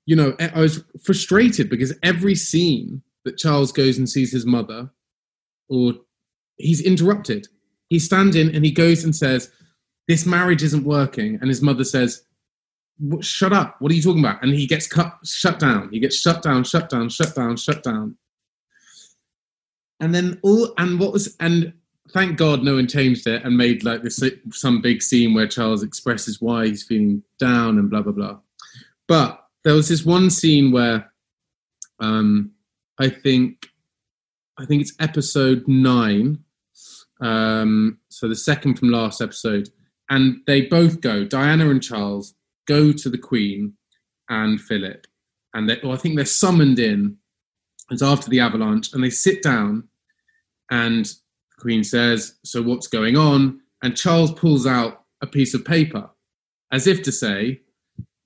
[0.06, 4.92] you know, I was frustrated because every scene that Charles goes and sees his mother,
[5.70, 5.94] or
[6.58, 7.48] he's interrupted.
[7.90, 9.50] He stands in and he goes and says,
[10.08, 12.24] "This marriage isn't working," and his mother says,
[13.22, 13.78] "Shut up!
[13.80, 15.90] What are you talking about?" And he gets cut, shut down.
[15.92, 18.18] He gets shut down, shut down, shut down, shut down.
[20.00, 21.74] And then all and what was and
[22.12, 25.84] thank God no one changed it and made like this some big scene where Charles
[25.84, 28.38] expresses why he's feeling down and blah blah blah.
[29.08, 31.12] But there was this one scene where
[32.00, 32.52] um,
[33.00, 33.68] I think
[34.58, 36.40] I think it's episode nine.
[37.22, 39.70] Um, so the second from last episode,
[40.10, 41.24] and they both go.
[41.24, 42.36] Diana and Charles
[42.68, 43.74] go to the Queen
[44.30, 45.08] and Philip,
[45.54, 47.18] and they, well, I think they're summoned in.
[47.94, 49.88] It's after the avalanche, and they sit down,
[50.70, 55.66] and the Queen says, "So what's going on?" And Charles pulls out a piece of
[55.66, 56.10] paper,
[56.72, 57.62] as if to say,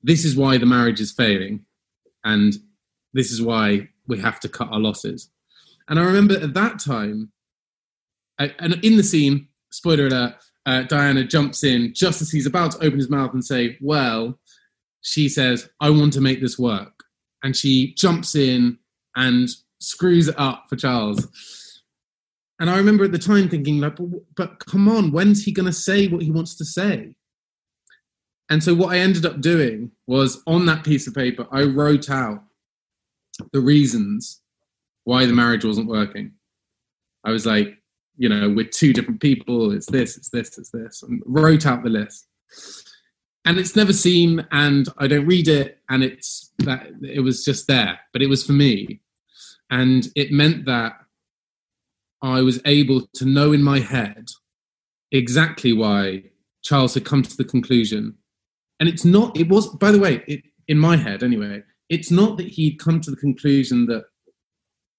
[0.07, 1.65] this is why the marriage is failing
[2.23, 2.57] and
[3.13, 5.29] this is why we have to cut our losses
[5.87, 7.31] and i remember at that time
[8.39, 12.77] and in the scene spoiler alert uh, diana jumps in just as he's about to
[12.85, 14.39] open his mouth and say well
[15.01, 17.03] she says i want to make this work
[17.43, 18.77] and she jumps in
[19.17, 19.49] and
[19.79, 21.27] screws it up for charles
[22.59, 25.65] and i remember at the time thinking like but, but come on when's he going
[25.65, 27.13] to say what he wants to say
[28.49, 32.09] and so what I ended up doing was on that piece of paper, I wrote
[32.09, 32.43] out
[33.51, 34.41] the reasons
[35.03, 36.31] why the marriage wasn't working.
[37.23, 37.77] I was like,
[38.15, 39.71] you know, we're two different people.
[39.71, 42.27] It's this, it's this, it's this, and wrote out the list.
[43.45, 47.67] And it's never seen, and I don't read it, and it's that it was just
[47.67, 49.01] there, but it was for me,
[49.69, 50.93] and it meant that
[52.21, 54.27] I was able to know in my head
[55.11, 56.23] exactly why
[56.63, 58.15] Charles had come to the conclusion,
[58.79, 59.37] and it's not.
[59.37, 61.63] It was, by the way, it, in my head anyway.
[61.89, 64.05] It's not that he'd come to the conclusion that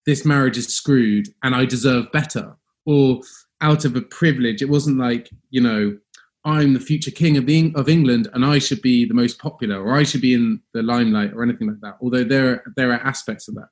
[0.07, 2.57] this marriage is screwed and I deserve better,
[2.87, 3.21] or
[3.61, 4.63] out of a privilege.
[4.63, 5.99] It wasn't like you know
[6.45, 9.83] I'm the future king of, the, of England and I should be the most popular
[9.83, 11.99] or I should be in the limelight or anything like that.
[12.01, 13.69] Although there there are aspects of that.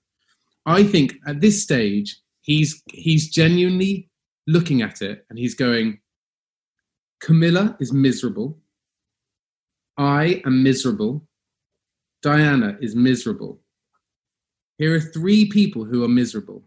[0.66, 4.10] I think at this stage he's he's genuinely
[4.46, 6.00] looking at it and he's going,
[7.20, 8.58] Camilla is miserable.
[9.96, 11.26] I am miserable.
[12.22, 13.60] Diana is miserable.
[14.78, 16.62] Here are three people who are miserable.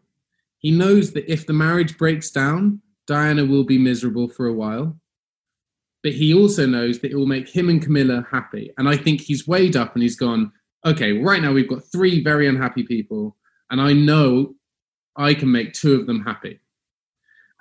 [0.57, 4.99] He knows that if the marriage breaks down, Diana will be miserable for a while
[6.03, 8.71] but he also knows that it will make him and Camilla happy.
[8.77, 10.51] And I think he's weighed up and he's gone,
[10.85, 13.35] okay, right now we've got three very unhappy people,
[13.69, 14.55] and I know
[15.15, 16.59] I can make two of them happy.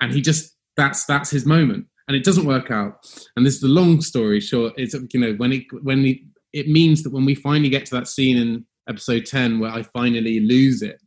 [0.01, 1.87] And he just that's that's his moment.
[2.07, 3.07] And it doesn't work out.
[3.37, 4.73] And this is the long story short.
[4.77, 6.19] It's you know, when it when it,
[6.53, 9.83] it means that when we finally get to that scene in episode 10 where I
[9.83, 11.03] finally lose it,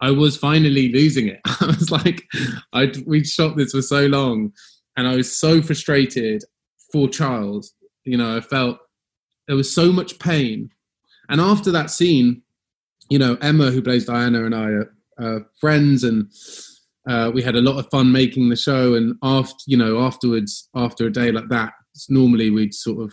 [0.00, 1.40] I was finally losing it.
[1.46, 2.26] I was like,
[2.72, 4.52] I we'd shot this for so long
[4.96, 6.42] and I was so frustrated
[6.92, 7.72] for Charles.
[8.04, 8.78] You know, I felt
[9.46, 10.70] there was so much pain.
[11.28, 12.42] And after that scene,
[13.10, 14.68] you know, Emma, who plays Diana, and I
[15.20, 16.30] are, friends, and
[17.08, 18.94] uh, we had a lot of fun making the show.
[18.94, 21.72] And after, you know, afterwards, after a day like that,
[22.08, 23.12] normally we'd sort of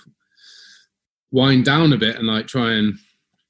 [1.32, 2.94] wind down a bit and like try and,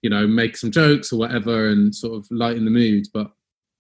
[0.02, 3.08] you know, make some jokes or whatever, and sort of lighten the mood.
[3.14, 3.32] But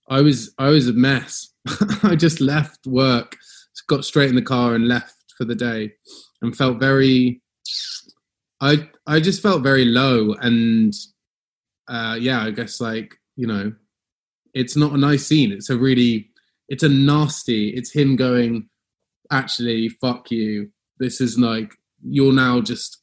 [0.10, 1.54] I was, I was a mess.
[2.04, 3.38] I just left work
[3.88, 5.94] got straight in the car and left for the day
[6.42, 7.42] and felt very
[8.62, 10.94] I I just felt very low and
[11.88, 13.74] uh yeah, I guess like, you know,
[14.54, 15.52] it's not a nice scene.
[15.52, 16.30] It's a really
[16.68, 18.70] it's a nasty, it's him going,
[19.32, 20.72] actually, fuck you.
[20.98, 21.74] This is like
[22.04, 23.02] you're now just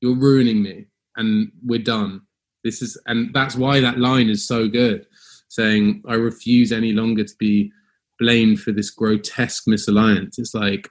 [0.00, 2.22] you're ruining me and we're done.
[2.64, 5.06] This is and that's why that line is so good,
[5.48, 7.72] saying, I refuse any longer to be
[8.18, 10.38] blamed for this grotesque misalliance.
[10.38, 10.88] It's like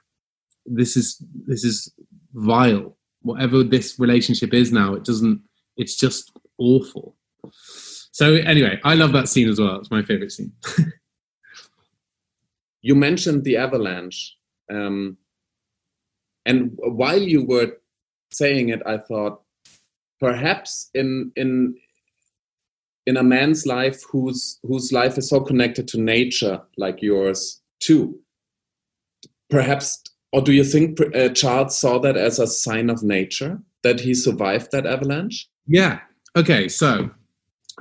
[0.64, 1.92] this is this is
[2.34, 2.96] vile.
[3.22, 5.40] Whatever this relationship is now, it doesn't.
[5.76, 7.15] It's just awful.
[8.16, 9.78] So anyway, I love that scene as well.
[9.78, 10.50] It's my favorite scene.
[12.80, 14.34] you mentioned the avalanche,
[14.72, 15.18] um,
[16.46, 17.72] and while you were
[18.32, 19.42] saying it, I thought
[20.18, 21.76] perhaps in in
[23.04, 28.18] in a man's life whose whose life is so connected to nature like yours too
[29.50, 30.02] perhaps
[30.32, 34.14] or do you think uh, charles saw that as a sign of nature that he
[34.14, 36.00] survived that avalanche yeah
[36.34, 37.10] okay so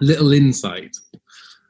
[0.02, 0.96] little insight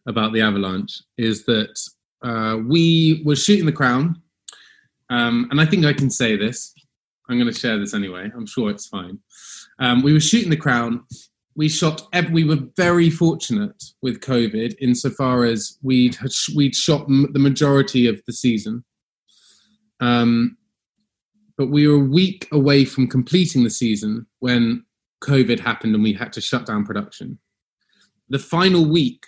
[0.08, 1.80] about the avalanche is that
[2.24, 4.22] uh, we were shooting the crown
[5.10, 6.74] um, and i think i can say this
[7.30, 9.20] i'm going to share this anyway i'm sure it's fine
[9.80, 11.04] um, we were shooting the crown
[11.56, 12.08] we shot.
[12.32, 16.18] We were very fortunate with COVID insofar as we'd
[16.56, 18.84] we'd shot the majority of the season,
[20.02, 20.58] um,
[21.58, 24.86] but we were a week away from completing the season when
[25.24, 27.40] COVID happened and we had to shut down production.
[28.30, 29.26] The final week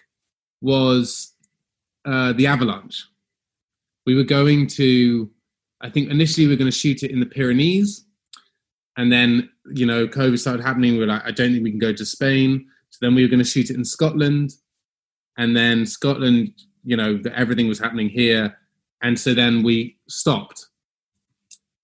[0.61, 1.33] was
[2.05, 3.05] uh, the avalanche.
[4.05, 5.29] We were going to,
[5.81, 8.05] I think initially we were going to shoot it in the Pyrenees,
[8.97, 10.93] and then you know, COVID started happening.
[10.93, 12.67] We were like, I don't think we can go to Spain.
[12.89, 14.53] So then we were going to shoot it in Scotland.
[15.37, 18.57] And then Scotland, you know, everything was happening here.
[19.01, 20.65] And so then we stopped.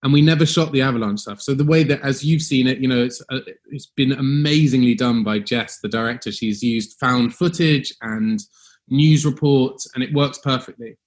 [0.04, 1.42] And we never shot the avalanche stuff.
[1.42, 3.40] So the way that, as you've seen it, you know, it's uh,
[3.72, 6.32] it's been amazingly done by Jess, the director.
[6.32, 8.40] She's used found footage and
[8.90, 10.98] news reports, and it works perfectly.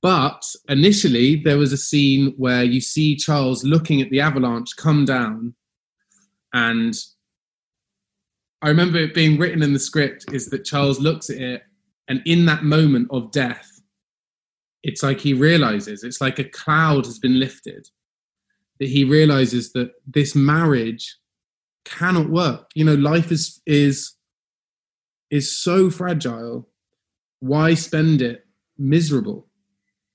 [0.00, 5.04] But initially, there was a scene where you see Charles looking at the avalanche come
[5.04, 5.54] down
[6.52, 6.94] and
[8.60, 11.62] I remember it being written in the script is that Charles looks at it,
[12.08, 13.71] and in that moment of death,
[14.82, 17.88] it's like he realizes it's like a cloud has been lifted.
[18.80, 21.16] That he realizes that this marriage
[21.84, 22.70] cannot work.
[22.74, 24.14] You know, life is is
[25.30, 26.68] is so fragile.
[27.40, 28.46] Why spend it
[28.78, 29.46] miserable?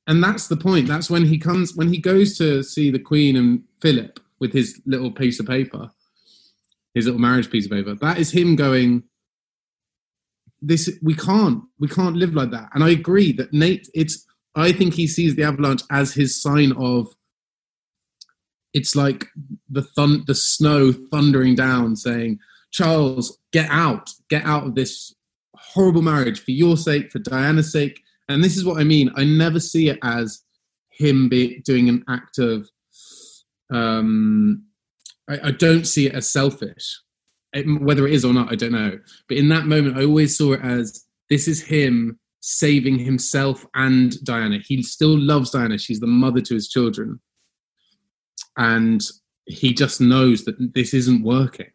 [0.05, 0.87] And that's the point.
[0.87, 4.81] That's when he comes when he goes to see the Queen and Philip with his
[4.85, 5.91] little piece of paper
[6.97, 7.95] his little marriage piece of paper.
[7.95, 9.03] That is him going.
[10.61, 12.69] This we can't we can't live like that.
[12.73, 13.87] And I agree that Nate.
[13.93, 14.25] It's
[14.57, 17.13] I think he sees the avalanche as his sign of.
[18.73, 19.27] It's like
[19.69, 22.39] the thun- the snow thundering down, saying,
[22.71, 25.13] "Charles, get out, get out of this
[25.55, 29.09] horrible marriage for your sake, for Diana's sake." And this is what I mean.
[29.15, 30.43] I never see it as
[30.89, 32.69] him be, doing an act of
[33.69, 34.65] um,
[35.29, 37.01] I, I don't see it as selfish.
[37.53, 38.99] It, whether it is or not, I don't know.
[39.27, 44.23] But in that moment, I always saw it as this is him saving himself and
[44.23, 44.59] Diana.
[44.65, 45.77] He still loves Diana.
[45.77, 47.19] She's the mother to his children.
[48.57, 49.01] And
[49.45, 51.67] he just knows that this isn't working.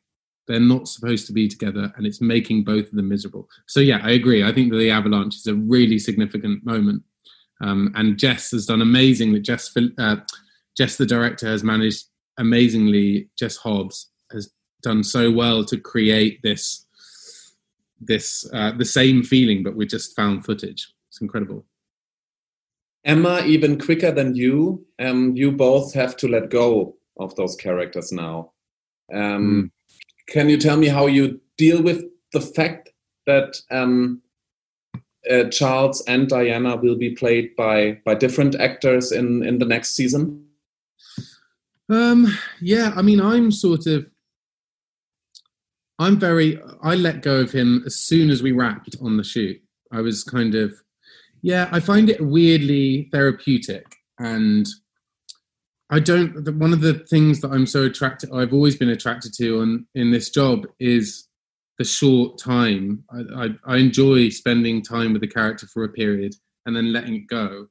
[0.49, 3.49] They're not supposed to be together and it's making both of them miserable.
[3.67, 4.43] So, yeah, I agree.
[4.43, 7.03] I think that the avalanche is a really significant moment.
[7.63, 9.33] Um, and Jess has done amazing.
[9.33, 10.17] That Jess, uh,
[10.77, 12.07] Jess, the director, has managed
[12.39, 13.29] amazingly.
[13.39, 14.53] Jess Hobbs has
[14.83, 16.87] done so well to create this
[18.07, 20.93] this uh, the same feeling, but we just found footage.
[21.09, 21.65] It's incredible.
[23.05, 28.13] Emma, even quicker than you, um, you both have to let go of those characters
[28.13, 28.53] now.
[29.13, 29.71] Um, mm.
[30.29, 32.91] Can you tell me how you deal with the fact
[33.27, 34.23] that um,
[35.31, 39.95] uh, Charles and Diana will be played by by different actors in in the next
[39.95, 40.47] season?
[41.89, 44.07] Um, yeah, I mean, I'm sort of
[45.99, 46.61] I'm very.
[46.83, 49.61] I let go of him as soon as we wrapped on the shoot.
[49.93, 50.75] I was kind of,
[51.43, 51.69] yeah.
[51.71, 53.87] I find it weirdly therapeutic,
[54.19, 54.67] and
[55.91, 56.57] I don't.
[56.59, 60.11] One of the things that I'm so attracted, I've always been attracted to, on in
[60.11, 61.29] this job is
[61.79, 63.05] the short time.
[63.11, 66.35] I, I, I enjoy spending time with the character for a period
[66.67, 67.67] and then letting it go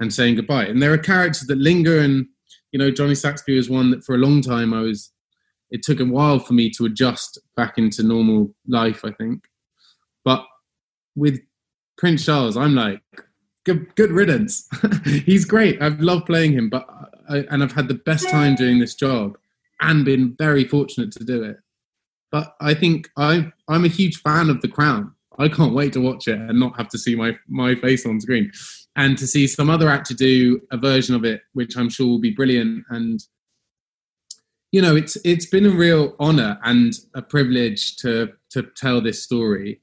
[0.00, 0.66] and saying goodbye.
[0.66, 2.26] And there are characters that linger, and
[2.72, 5.10] you know, Johnny Saxby was one that for a long time I was
[5.70, 9.44] it took a while for me to adjust back into normal life, I think.
[10.24, 10.44] But
[11.16, 11.40] with
[11.96, 13.00] Prince Charles, I'm like,
[13.64, 14.68] good, good riddance.
[15.04, 15.80] He's great.
[15.82, 16.86] I've loved playing him, but
[17.28, 19.36] I, and I've had the best time doing this job,
[19.80, 21.56] and been very fortunate to do it.
[22.30, 25.14] But I think I I'm a huge fan of The Crown.
[25.38, 28.20] I can't wait to watch it and not have to see my my face on
[28.20, 28.52] screen,
[28.96, 32.20] and to see some other actor do a version of it, which I'm sure will
[32.20, 32.84] be brilliant.
[32.90, 33.20] And
[34.74, 39.22] you know, it's it's been a real honor and a privilege to to tell this
[39.22, 39.80] story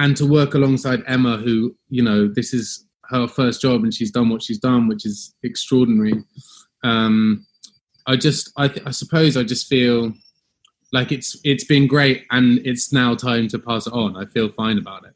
[0.00, 4.10] and to work alongside Emma, who you know this is her first job and she's
[4.10, 6.14] done what she's done, which is extraordinary.
[6.82, 7.46] Um,
[8.08, 10.12] I just, I, th- I suppose, I just feel
[10.92, 14.16] like it's it's been great and it's now time to pass it on.
[14.16, 15.14] I feel fine about it.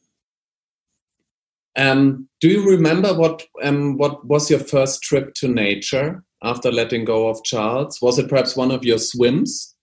[1.77, 6.23] Um, do you remember what um, what was your first trip to nature?
[6.43, 8.01] After letting go of Charles?
[8.03, 9.75] Was it perhaps one of your swims?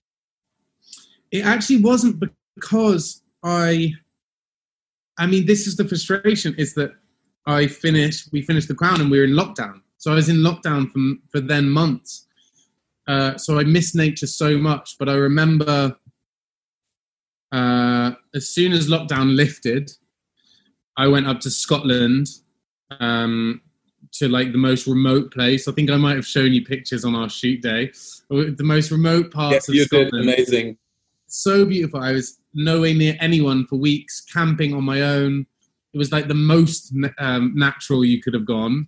[1.30, 2.22] It actually wasn't
[2.54, 3.92] because I.
[5.16, 6.92] I mean, this is the frustration: is that
[7.46, 8.28] I finished.
[8.32, 9.80] We finished the crown, and we were in lockdown.
[9.98, 11.00] So I was in lockdown for
[11.30, 12.26] for then months.
[13.06, 14.96] Uh, so I missed nature so much.
[14.98, 15.96] But I remember
[17.52, 19.90] uh, as soon as lockdown lifted,
[20.96, 22.26] I went up to Scotland
[23.00, 23.60] um,
[24.14, 25.66] to like the most remote place.
[25.66, 27.90] I think I might have shown you pictures on our shoot day.
[28.30, 30.24] The most remote parts of Scotland.
[30.24, 30.78] Amazing.
[31.26, 32.00] So beautiful.
[32.00, 35.46] I was nowhere near anyone for weeks, camping on my own.
[35.92, 38.86] It was like the most um, natural you could have gone.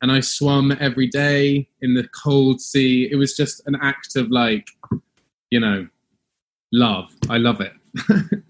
[0.00, 3.08] And I swam every day in the cold sea.
[3.10, 4.68] It was just an act of like,
[5.50, 5.88] you know,
[6.72, 7.12] love.
[7.28, 7.72] I love it.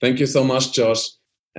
[0.00, 1.06] Thank you so much, Josh.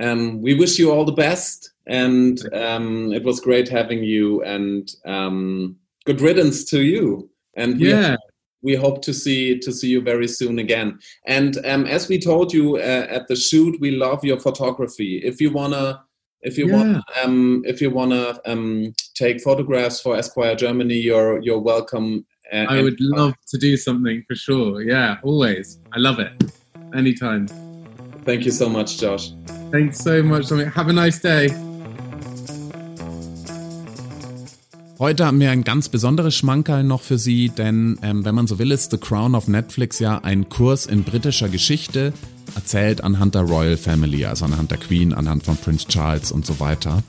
[0.00, 4.90] Um, we wish you all the best and um, it was great having you and
[5.04, 5.76] um,
[6.06, 7.30] good riddance to you.
[7.56, 8.16] And yeah.
[8.62, 10.98] we, we, hope to see to see you very soon again.
[11.26, 15.18] And um, as we told you uh, at the shoot we love your photography.
[15.18, 16.02] If you wanna
[16.40, 16.76] if you yeah.
[16.76, 22.66] want um, if you wanna um, take photographs for esquire germany you're you're welcome uh,
[22.68, 24.82] i would love to do something for sure.
[24.82, 25.78] Yeah always.
[25.92, 26.32] I love it.
[26.94, 27.46] Anytime.
[28.24, 29.32] Thank you so much josh.
[29.70, 31.48] Thanks so much have a nice day
[35.04, 38.58] Heute haben wir ein ganz besonderes Schmankerl noch für Sie, denn ähm, wenn man so
[38.58, 42.14] will, ist The Crown of Netflix ja ein Kurs in britischer Geschichte,
[42.54, 46.58] erzählt anhand der Royal Family, also anhand der Queen, anhand von Prince Charles und so
[46.58, 47.02] weiter.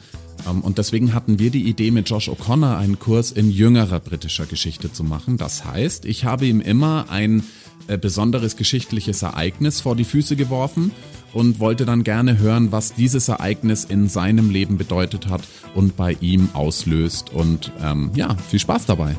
[0.45, 4.45] Ähm, und deswegen hatten wir die Idee, mit Josh O'Connor einen Kurs in jüngerer britischer
[4.45, 5.37] Geschichte zu machen.
[5.37, 7.45] Das heißt, ich habe ihm immer ein
[7.87, 10.91] äh, besonderes geschichtliches Ereignis vor die Füße geworfen
[11.35, 15.41] und wollte dann gerne hören, was dieses Ereignis in seinem Leben bedeutet hat
[15.75, 17.29] und bei ihm auslöst.
[17.29, 19.15] Und ähm, ja, viel Spaß dabei.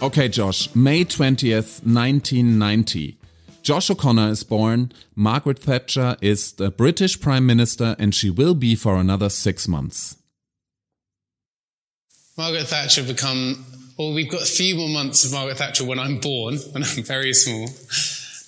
[0.00, 3.16] Okay, Josh, May 20th, 1990.
[3.64, 4.92] Josh O'Connor is born.
[5.14, 10.18] Margaret Thatcher is the British Prime Minister and she will be for another six months.
[12.36, 13.64] Margaret Thatcher become
[13.98, 17.02] well, we've got a few more months of Margaret Thatcher when I'm born, and I'm
[17.02, 17.68] very small.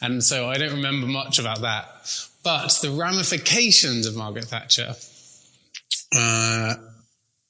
[0.02, 1.88] And so I don't remember much about that.
[2.42, 4.94] But the ramifications of Margaret Thatcher
[6.14, 6.74] uh,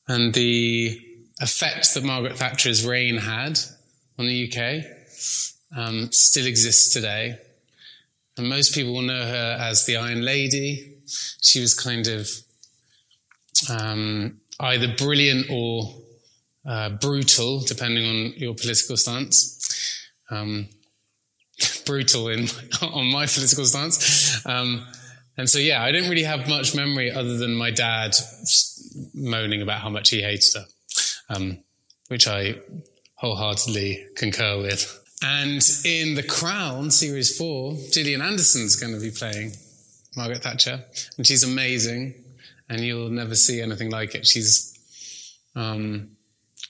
[0.09, 1.01] and the
[1.41, 3.59] effect that Margaret Thatcher's reign had
[4.19, 4.85] on the UK
[5.77, 7.39] um, still exists today.
[8.39, 10.95] And most people will know her as the Iron Lady.
[11.43, 12.29] She was kind of
[13.71, 15.95] um, either brilliant or
[16.67, 19.53] uh, brutal, depending on your political stance.
[20.31, 20.69] Um,
[21.87, 22.49] brutal in
[22.83, 24.45] on my political stance.
[24.47, 24.87] Um,
[25.39, 28.15] and so, yeah, I don't really have much memory other than my dad
[29.15, 30.65] moaning about how much he hates her,
[31.29, 31.59] um,
[32.09, 32.57] which I
[33.17, 35.03] wholeheartedly concur with.
[35.23, 39.53] And in The Crown series four, Gillian Anderson's going to be playing
[40.17, 40.85] Margaret Thatcher,
[41.17, 42.15] and she's amazing,
[42.69, 44.27] and you'll never see anything like it.
[44.27, 44.79] She's
[45.55, 46.16] um,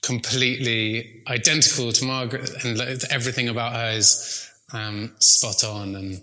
[0.01, 2.79] completely identical to Margaret, and
[3.09, 6.21] everything about her is um, spot on and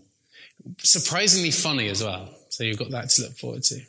[0.79, 2.29] surprisingly funny as well.
[2.51, 3.81] So you've got that to look forward to.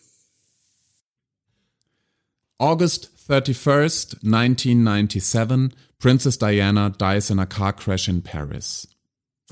[2.59, 8.87] August 31st, 1997, Princess Diana dies in a car crash in Paris.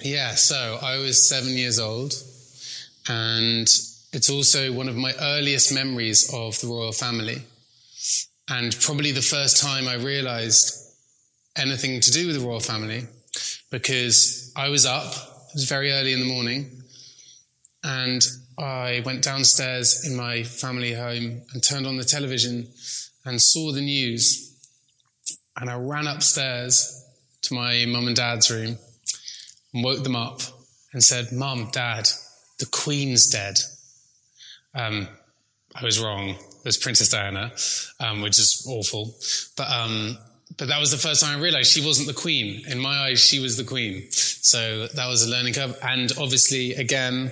[0.01, 2.13] Yeah, so I was seven years old,
[3.07, 3.67] and
[4.13, 7.43] it's also one of my earliest memories of the royal family.
[8.53, 10.95] And probably the first time I realized
[11.55, 13.07] anything to do with the royal family
[13.71, 16.83] because I was up, it was very early in the morning,
[17.83, 18.21] and
[18.59, 22.67] I went downstairs in my family home and turned on the television
[23.25, 24.55] and saw the news
[25.57, 27.03] and I ran upstairs
[27.41, 28.77] to my mum and dad's room
[29.73, 30.41] and woke them up
[30.91, 32.07] and said, Mum, Dad,
[32.59, 33.57] the Queen's dead.
[34.75, 35.07] Um,
[35.75, 36.35] I was wrong.
[36.63, 37.51] Was Princess Diana,
[37.99, 39.15] um, which is awful.
[39.57, 40.17] But, um,
[40.57, 42.63] but that was the first time I realized she wasn't the Queen.
[42.67, 44.09] In my eyes, she was the Queen.
[44.11, 45.77] So that was a learning curve.
[45.81, 47.31] And obviously, again,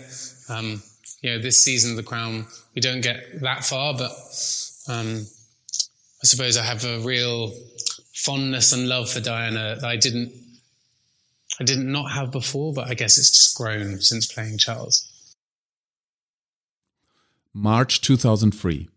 [0.50, 0.82] um,
[1.22, 4.12] you know, this season of The Crown, we don't get that far, but
[4.88, 5.26] um,
[6.24, 7.54] I suppose I have a real
[8.14, 10.32] fondness and love for Diana that I didn't
[11.60, 15.08] I didn't not have before, but I guess it's just grown since playing Charles.
[17.54, 18.90] March 2003.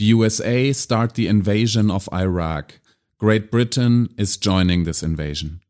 [0.00, 2.80] The USA start the invasion of Iraq.
[3.18, 5.60] Great Britain is joining this invasion.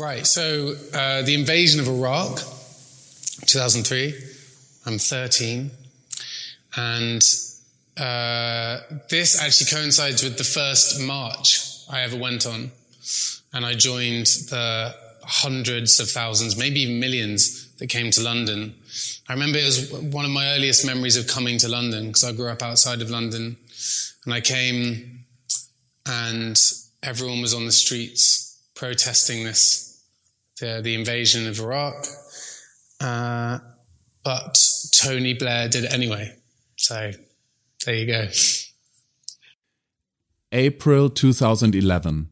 [0.00, 0.26] Right.
[0.26, 2.38] So uh, the invasion of Iraq,
[3.44, 4.14] 2003.
[4.86, 5.70] I'm 13,
[6.74, 7.22] and
[7.98, 8.80] uh,
[9.10, 12.70] this actually coincides with the first march I ever went on.
[13.52, 18.76] And I joined the hundreds of thousands, maybe even millions that came to London.
[19.28, 22.30] I remember it was one of my earliest memories of coming to London because I
[22.30, 23.56] grew up outside of London.
[24.24, 25.24] And I came
[26.06, 26.56] and
[27.02, 30.00] everyone was on the streets protesting this,
[30.60, 32.06] the, the invasion of Iraq.
[33.00, 33.58] Uh,
[34.22, 34.64] but
[34.94, 36.36] Tony Blair did it anyway.
[36.76, 37.10] So
[37.84, 38.28] there you go.
[40.52, 42.28] April 2011.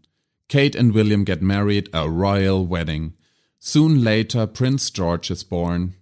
[0.46, 3.14] Kate and William get married, a royal wedding.
[3.60, 5.94] Soon later, Prince George is born.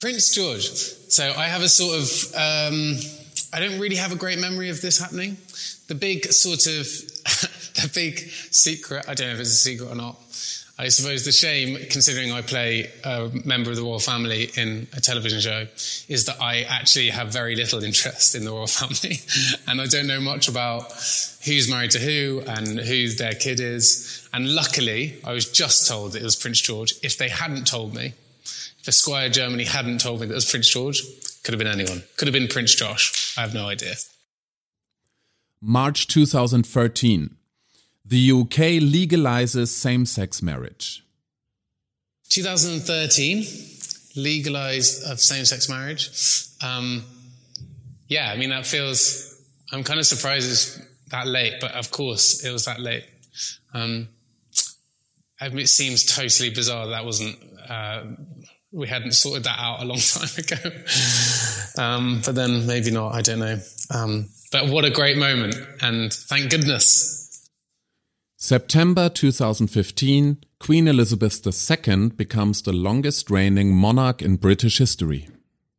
[0.00, 0.68] Prince George.
[0.68, 2.96] So I have a sort of, um,
[3.52, 5.36] I don't really have a great memory of this happening.
[5.88, 6.86] The big sort of,
[7.74, 10.16] the big secret, I don't know if it's a secret or not,
[10.82, 15.00] I suppose the shame, considering I play a member of the royal family in a
[15.00, 15.68] television show,
[16.08, 19.20] is that I actually have very little interest in the royal family.
[19.68, 20.90] and I don't know much about
[21.44, 24.28] who's married to who and who their kid is.
[24.32, 26.94] And luckily, I was just told it was Prince George.
[27.00, 28.14] If they hadn't told me,
[28.80, 31.00] if Esquire Germany hadn't told me that it was Prince George,
[31.44, 32.02] could have been anyone.
[32.16, 33.36] Could have been Prince Josh.
[33.38, 33.94] I have no idea.
[35.60, 37.36] March 2013.
[38.04, 41.04] The UK legalizes same sex marriage.
[42.30, 43.44] 2013,
[44.16, 46.10] legalized of same sex marriage.
[46.62, 47.04] Um,
[48.08, 49.38] yeah, I mean, that feels,
[49.70, 50.80] I'm kind of surprised it's
[51.10, 53.04] that late, but of course it was that late.
[53.72, 54.08] Um,
[55.40, 57.36] it seems totally bizarre that wasn't,
[57.68, 58.04] uh,
[58.72, 61.82] we hadn't sorted that out a long time ago.
[61.82, 63.60] um, but then maybe not, I don't know.
[63.90, 65.54] Um, but what a great moment.
[65.80, 67.21] And thank goodness
[68.42, 75.28] September 2015, Queen Elizabeth II becomes the longest reigning monarch in British history.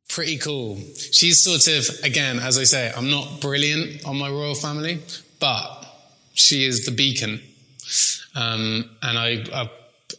[0.08, 0.78] Pretty cool.
[1.12, 5.02] She's sort of, again, as I say, I'm not brilliant on my royal family,
[5.42, 5.86] but
[6.32, 7.42] she is the beacon.
[8.34, 9.70] Um, and I, I,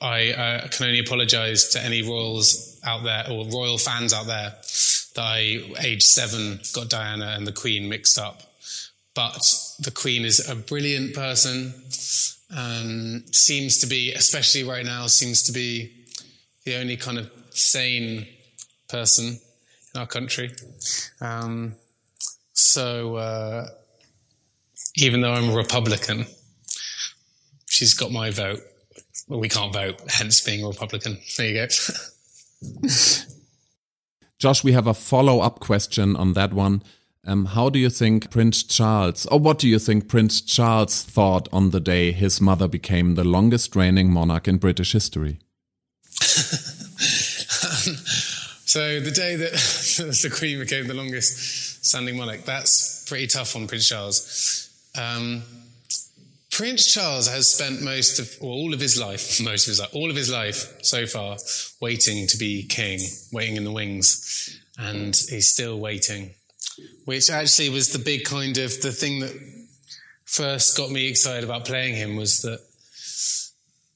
[0.03, 4.53] I uh, can only apologize to any royals out there or royal fans out there
[5.15, 8.43] that I, age seven, got Diana and the Queen mixed up.
[9.15, 9.41] But
[9.79, 11.73] the Queen is a brilliant person
[12.57, 15.93] um, seems to be, especially right now, seems to be
[16.65, 18.27] the only kind of sane
[18.89, 19.39] person
[19.95, 20.51] in our country.
[21.21, 21.75] Um,
[22.53, 23.67] So uh,
[24.97, 26.27] even though I'm a Republican,
[27.69, 28.61] she's got my vote.
[29.29, 31.19] Well, we can't vote, hence being a Republican.
[31.37, 32.89] There you go.
[34.39, 36.83] Josh, we have a follow up question on that one.
[37.27, 41.49] Um, how do you think Prince Charles, or what do you think Prince Charles thought
[41.53, 45.39] on the day his mother became the longest reigning monarch in British history?
[48.67, 49.53] so the day that
[50.23, 54.71] the Queen became the longest standing monarch, that's pretty tough on Prince Charles.
[54.99, 55.43] Um,
[56.51, 59.95] Prince Charles has spent most of, or all of his life, most of his life,
[59.95, 61.37] all of his life so far,
[61.81, 63.01] waiting to be king,
[63.33, 66.35] waiting in the wings, and he's still waiting.
[67.05, 69.33] Which actually was the big kind of the thing that
[70.25, 72.61] first got me excited about playing him was that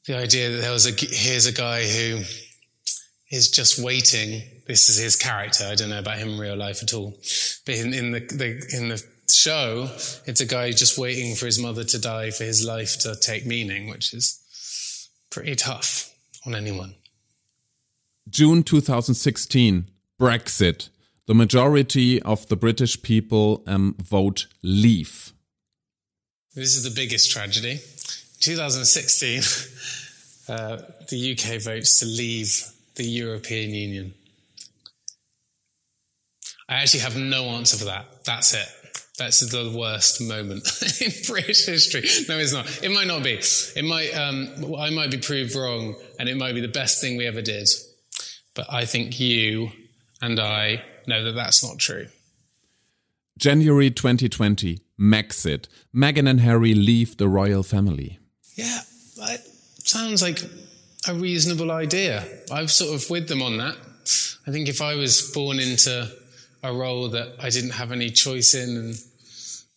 [0.07, 2.23] the idea that there was a here's a guy who
[3.31, 4.43] is just waiting.
[4.67, 5.65] This is his character.
[5.65, 7.15] I don't know about him in real life at all,
[7.67, 9.89] but in, in the, the in the show,
[10.27, 13.47] it's a guy just waiting for his mother to die for his life to take
[13.47, 16.15] meaning, which is pretty tough
[16.47, 16.95] on anyone.
[18.29, 20.89] June 2016, Brexit.
[21.29, 25.35] The majority of the British people um, vote leave.
[26.55, 27.81] This is the biggest tragedy.
[28.41, 29.43] 2016,
[30.49, 30.79] uh,
[31.11, 34.15] the UK votes to leave the European Union.
[36.67, 38.25] I actually have no answer for that.
[38.25, 38.67] That's it.
[39.19, 40.67] That's the worst moment
[41.03, 42.09] in British history.
[42.27, 42.83] No, it's not.
[42.83, 43.39] It might not be.
[43.77, 44.13] It might.
[44.13, 47.43] Um, I might be proved wrong, and it might be the best thing we ever
[47.43, 47.69] did.
[48.55, 49.73] But I think you
[50.23, 52.09] and I know that that's not true.
[53.39, 55.67] January 2020, Megxit.
[55.95, 58.19] Meghan and Harry leave the royal family.
[58.57, 58.81] Yeah,
[59.17, 59.41] that
[59.85, 60.41] sounds like
[61.07, 62.25] a reasonable idea.
[62.51, 63.77] I'm sort of with them on that.
[64.47, 66.11] I think if I was born into
[66.63, 68.95] a role that I didn't have any choice in, and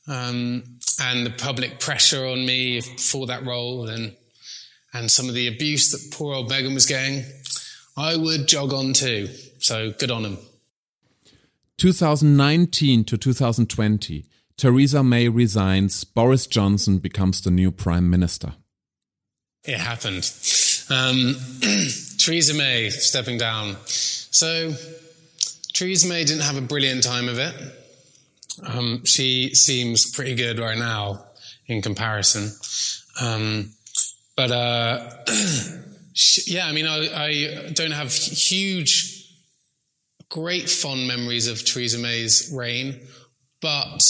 [0.08, 0.64] um,
[1.00, 4.16] and the public pressure on me for that role, and
[4.94, 7.24] and some of the abuse that poor old Meghan was getting,
[7.96, 9.28] I would jog on too.
[9.60, 10.38] So good on them.
[11.82, 14.26] 2019 to 2020,
[14.56, 16.04] Theresa May resigns.
[16.04, 18.54] Boris Johnson becomes the new prime minister.
[19.64, 20.32] It happened.
[20.92, 21.36] Um,
[22.20, 23.78] Theresa May stepping down.
[23.86, 24.76] So
[25.74, 27.56] Theresa May didn't have a brilliant time of it.
[28.64, 31.26] Um, she seems pretty good right now
[31.66, 32.52] in comparison.
[33.20, 33.72] Um,
[34.36, 35.10] but uh,
[36.46, 39.21] yeah, I mean, I, I, don't have huge,
[40.32, 43.00] great fond memories of Theresa May's reign,
[43.62, 44.04] but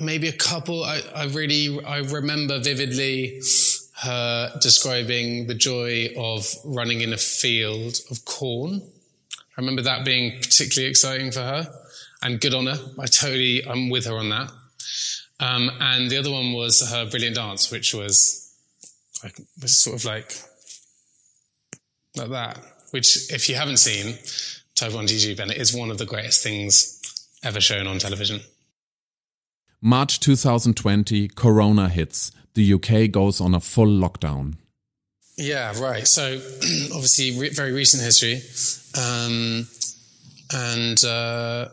[0.00, 0.82] maybe a couple.
[0.82, 3.40] I, I really I remember vividly
[4.02, 8.82] her describing the joy of running in a field of corn
[9.56, 11.72] I remember that being particularly exciting for her
[12.22, 12.78] and good on her.
[12.98, 14.50] I totally, I'm with her on that.
[15.40, 18.54] Um, and the other one was her brilliant dance, which was,
[19.62, 20.30] was sort of like,
[22.16, 22.58] like that,
[22.90, 24.18] which if you haven't seen
[24.76, 27.00] Type 1 YouTube, and it is one of the greatest things
[27.42, 28.40] ever shown on television.
[29.80, 32.30] March 2020, Corona hits.
[32.54, 34.56] The UK goes on a full lockdown.
[35.36, 36.06] Yeah, right.
[36.06, 36.34] So
[36.94, 38.42] obviously, re- very recent history,
[38.98, 39.66] um,
[40.52, 41.68] and uh,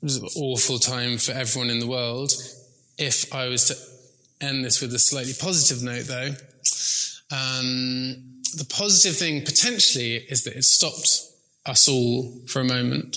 [0.00, 2.32] it was an awful time for everyone in the world.
[2.98, 6.34] If I was to end this with a slightly positive note, though,
[7.30, 11.22] um, the positive thing potentially is that it stopped
[11.68, 13.16] us all for a moment.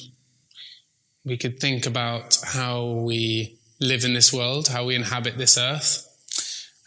[1.26, 6.06] We could think about how we live in this world, how we inhabit this earth,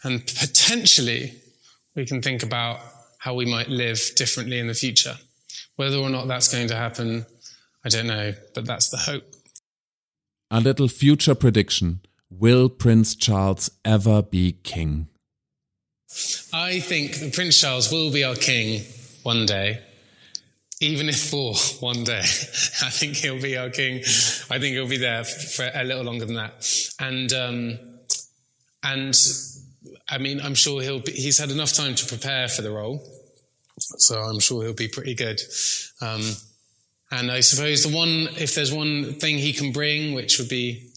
[0.03, 1.33] and potentially
[1.95, 2.79] we can think about
[3.19, 5.15] how we might live differently in the future.
[5.75, 7.25] Whether or not that's going to happen,
[7.85, 9.23] I don't know, but that's the hope.
[10.51, 12.01] A little future prediction.
[12.29, 15.07] Will Prince Charles ever be king?
[16.51, 18.83] I think that Prince Charles will be our king
[19.23, 19.81] one day,
[20.83, 21.53] even if for
[21.85, 22.19] one day.
[22.19, 23.99] I think he'll be our king.
[24.49, 26.67] I think he'll be there for a little longer than that.
[26.99, 27.79] And, um,
[28.83, 29.15] and
[30.09, 33.03] I mean, I'm sure he'll be, he's had enough time to prepare for the role.
[33.77, 35.41] So I'm sure he'll be pretty good.
[36.01, 36.21] Um,
[37.11, 40.89] and I suppose the one, if there's one thing he can bring, which would be,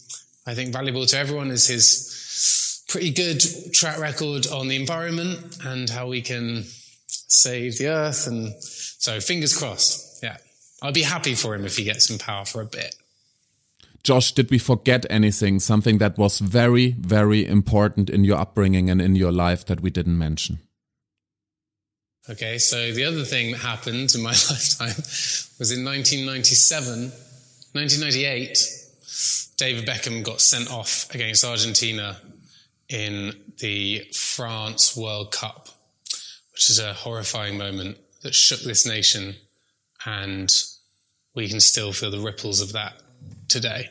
[0.45, 3.41] I think, valuable to everyone, is his pretty good
[3.73, 6.65] track record on the environment and how we can
[7.07, 8.27] save the earth.
[8.27, 10.23] And so fingers crossed.
[10.23, 10.37] Yeah.
[10.81, 12.95] I'd be happy for him if he gets some power for a bit.
[14.03, 15.59] Josh, did we forget anything?
[15.59, 19.89] Something that was very, very important in your upbringing and in your life that we
[19.89, 20.59] didn't mention?
[22.29, 24.95] Okay, so the other thing that happened in my lifetime
[25.59, 27.11] was in 1997,
[27.73, 28.57] 1998.
[29.57, 32.17] David Beckham got sent off against Argentina
[32.89, 35.66] in the France World Cup,
[36.57, 39.35] which is a horrifying moment that shook this nation,
[40.05, 40.51] and
[41.35, 42.93] we can still feel the ripples of that
[43.47, 43.89] today.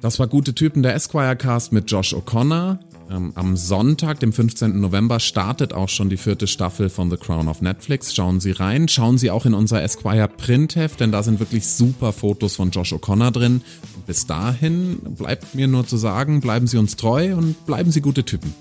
[0.00, 2.78] Das war Gute Typen der Esquire Cast mit Josh O'Connor.
[3.10, 4.80] Ähm, am Sonntag, dem 15.
[4.80, 8.14] November, startet auch schon die vierte Staffel von The Crown of Netflix.
[8.14, 8.88] Schauen Sie rein.
[8.88, 12.92] Schauen Sie auch in unser Esquire Printheft, denn da sind wirklich super Fotos von Josh
[12.94, 13.62] O'Connor drin.
[14.06, 18.24] Bis dahin bleibt mir nur zu sagen, bleiben Sie uns treu und bleiben Sie gute
[18.24, 18.54] Typen.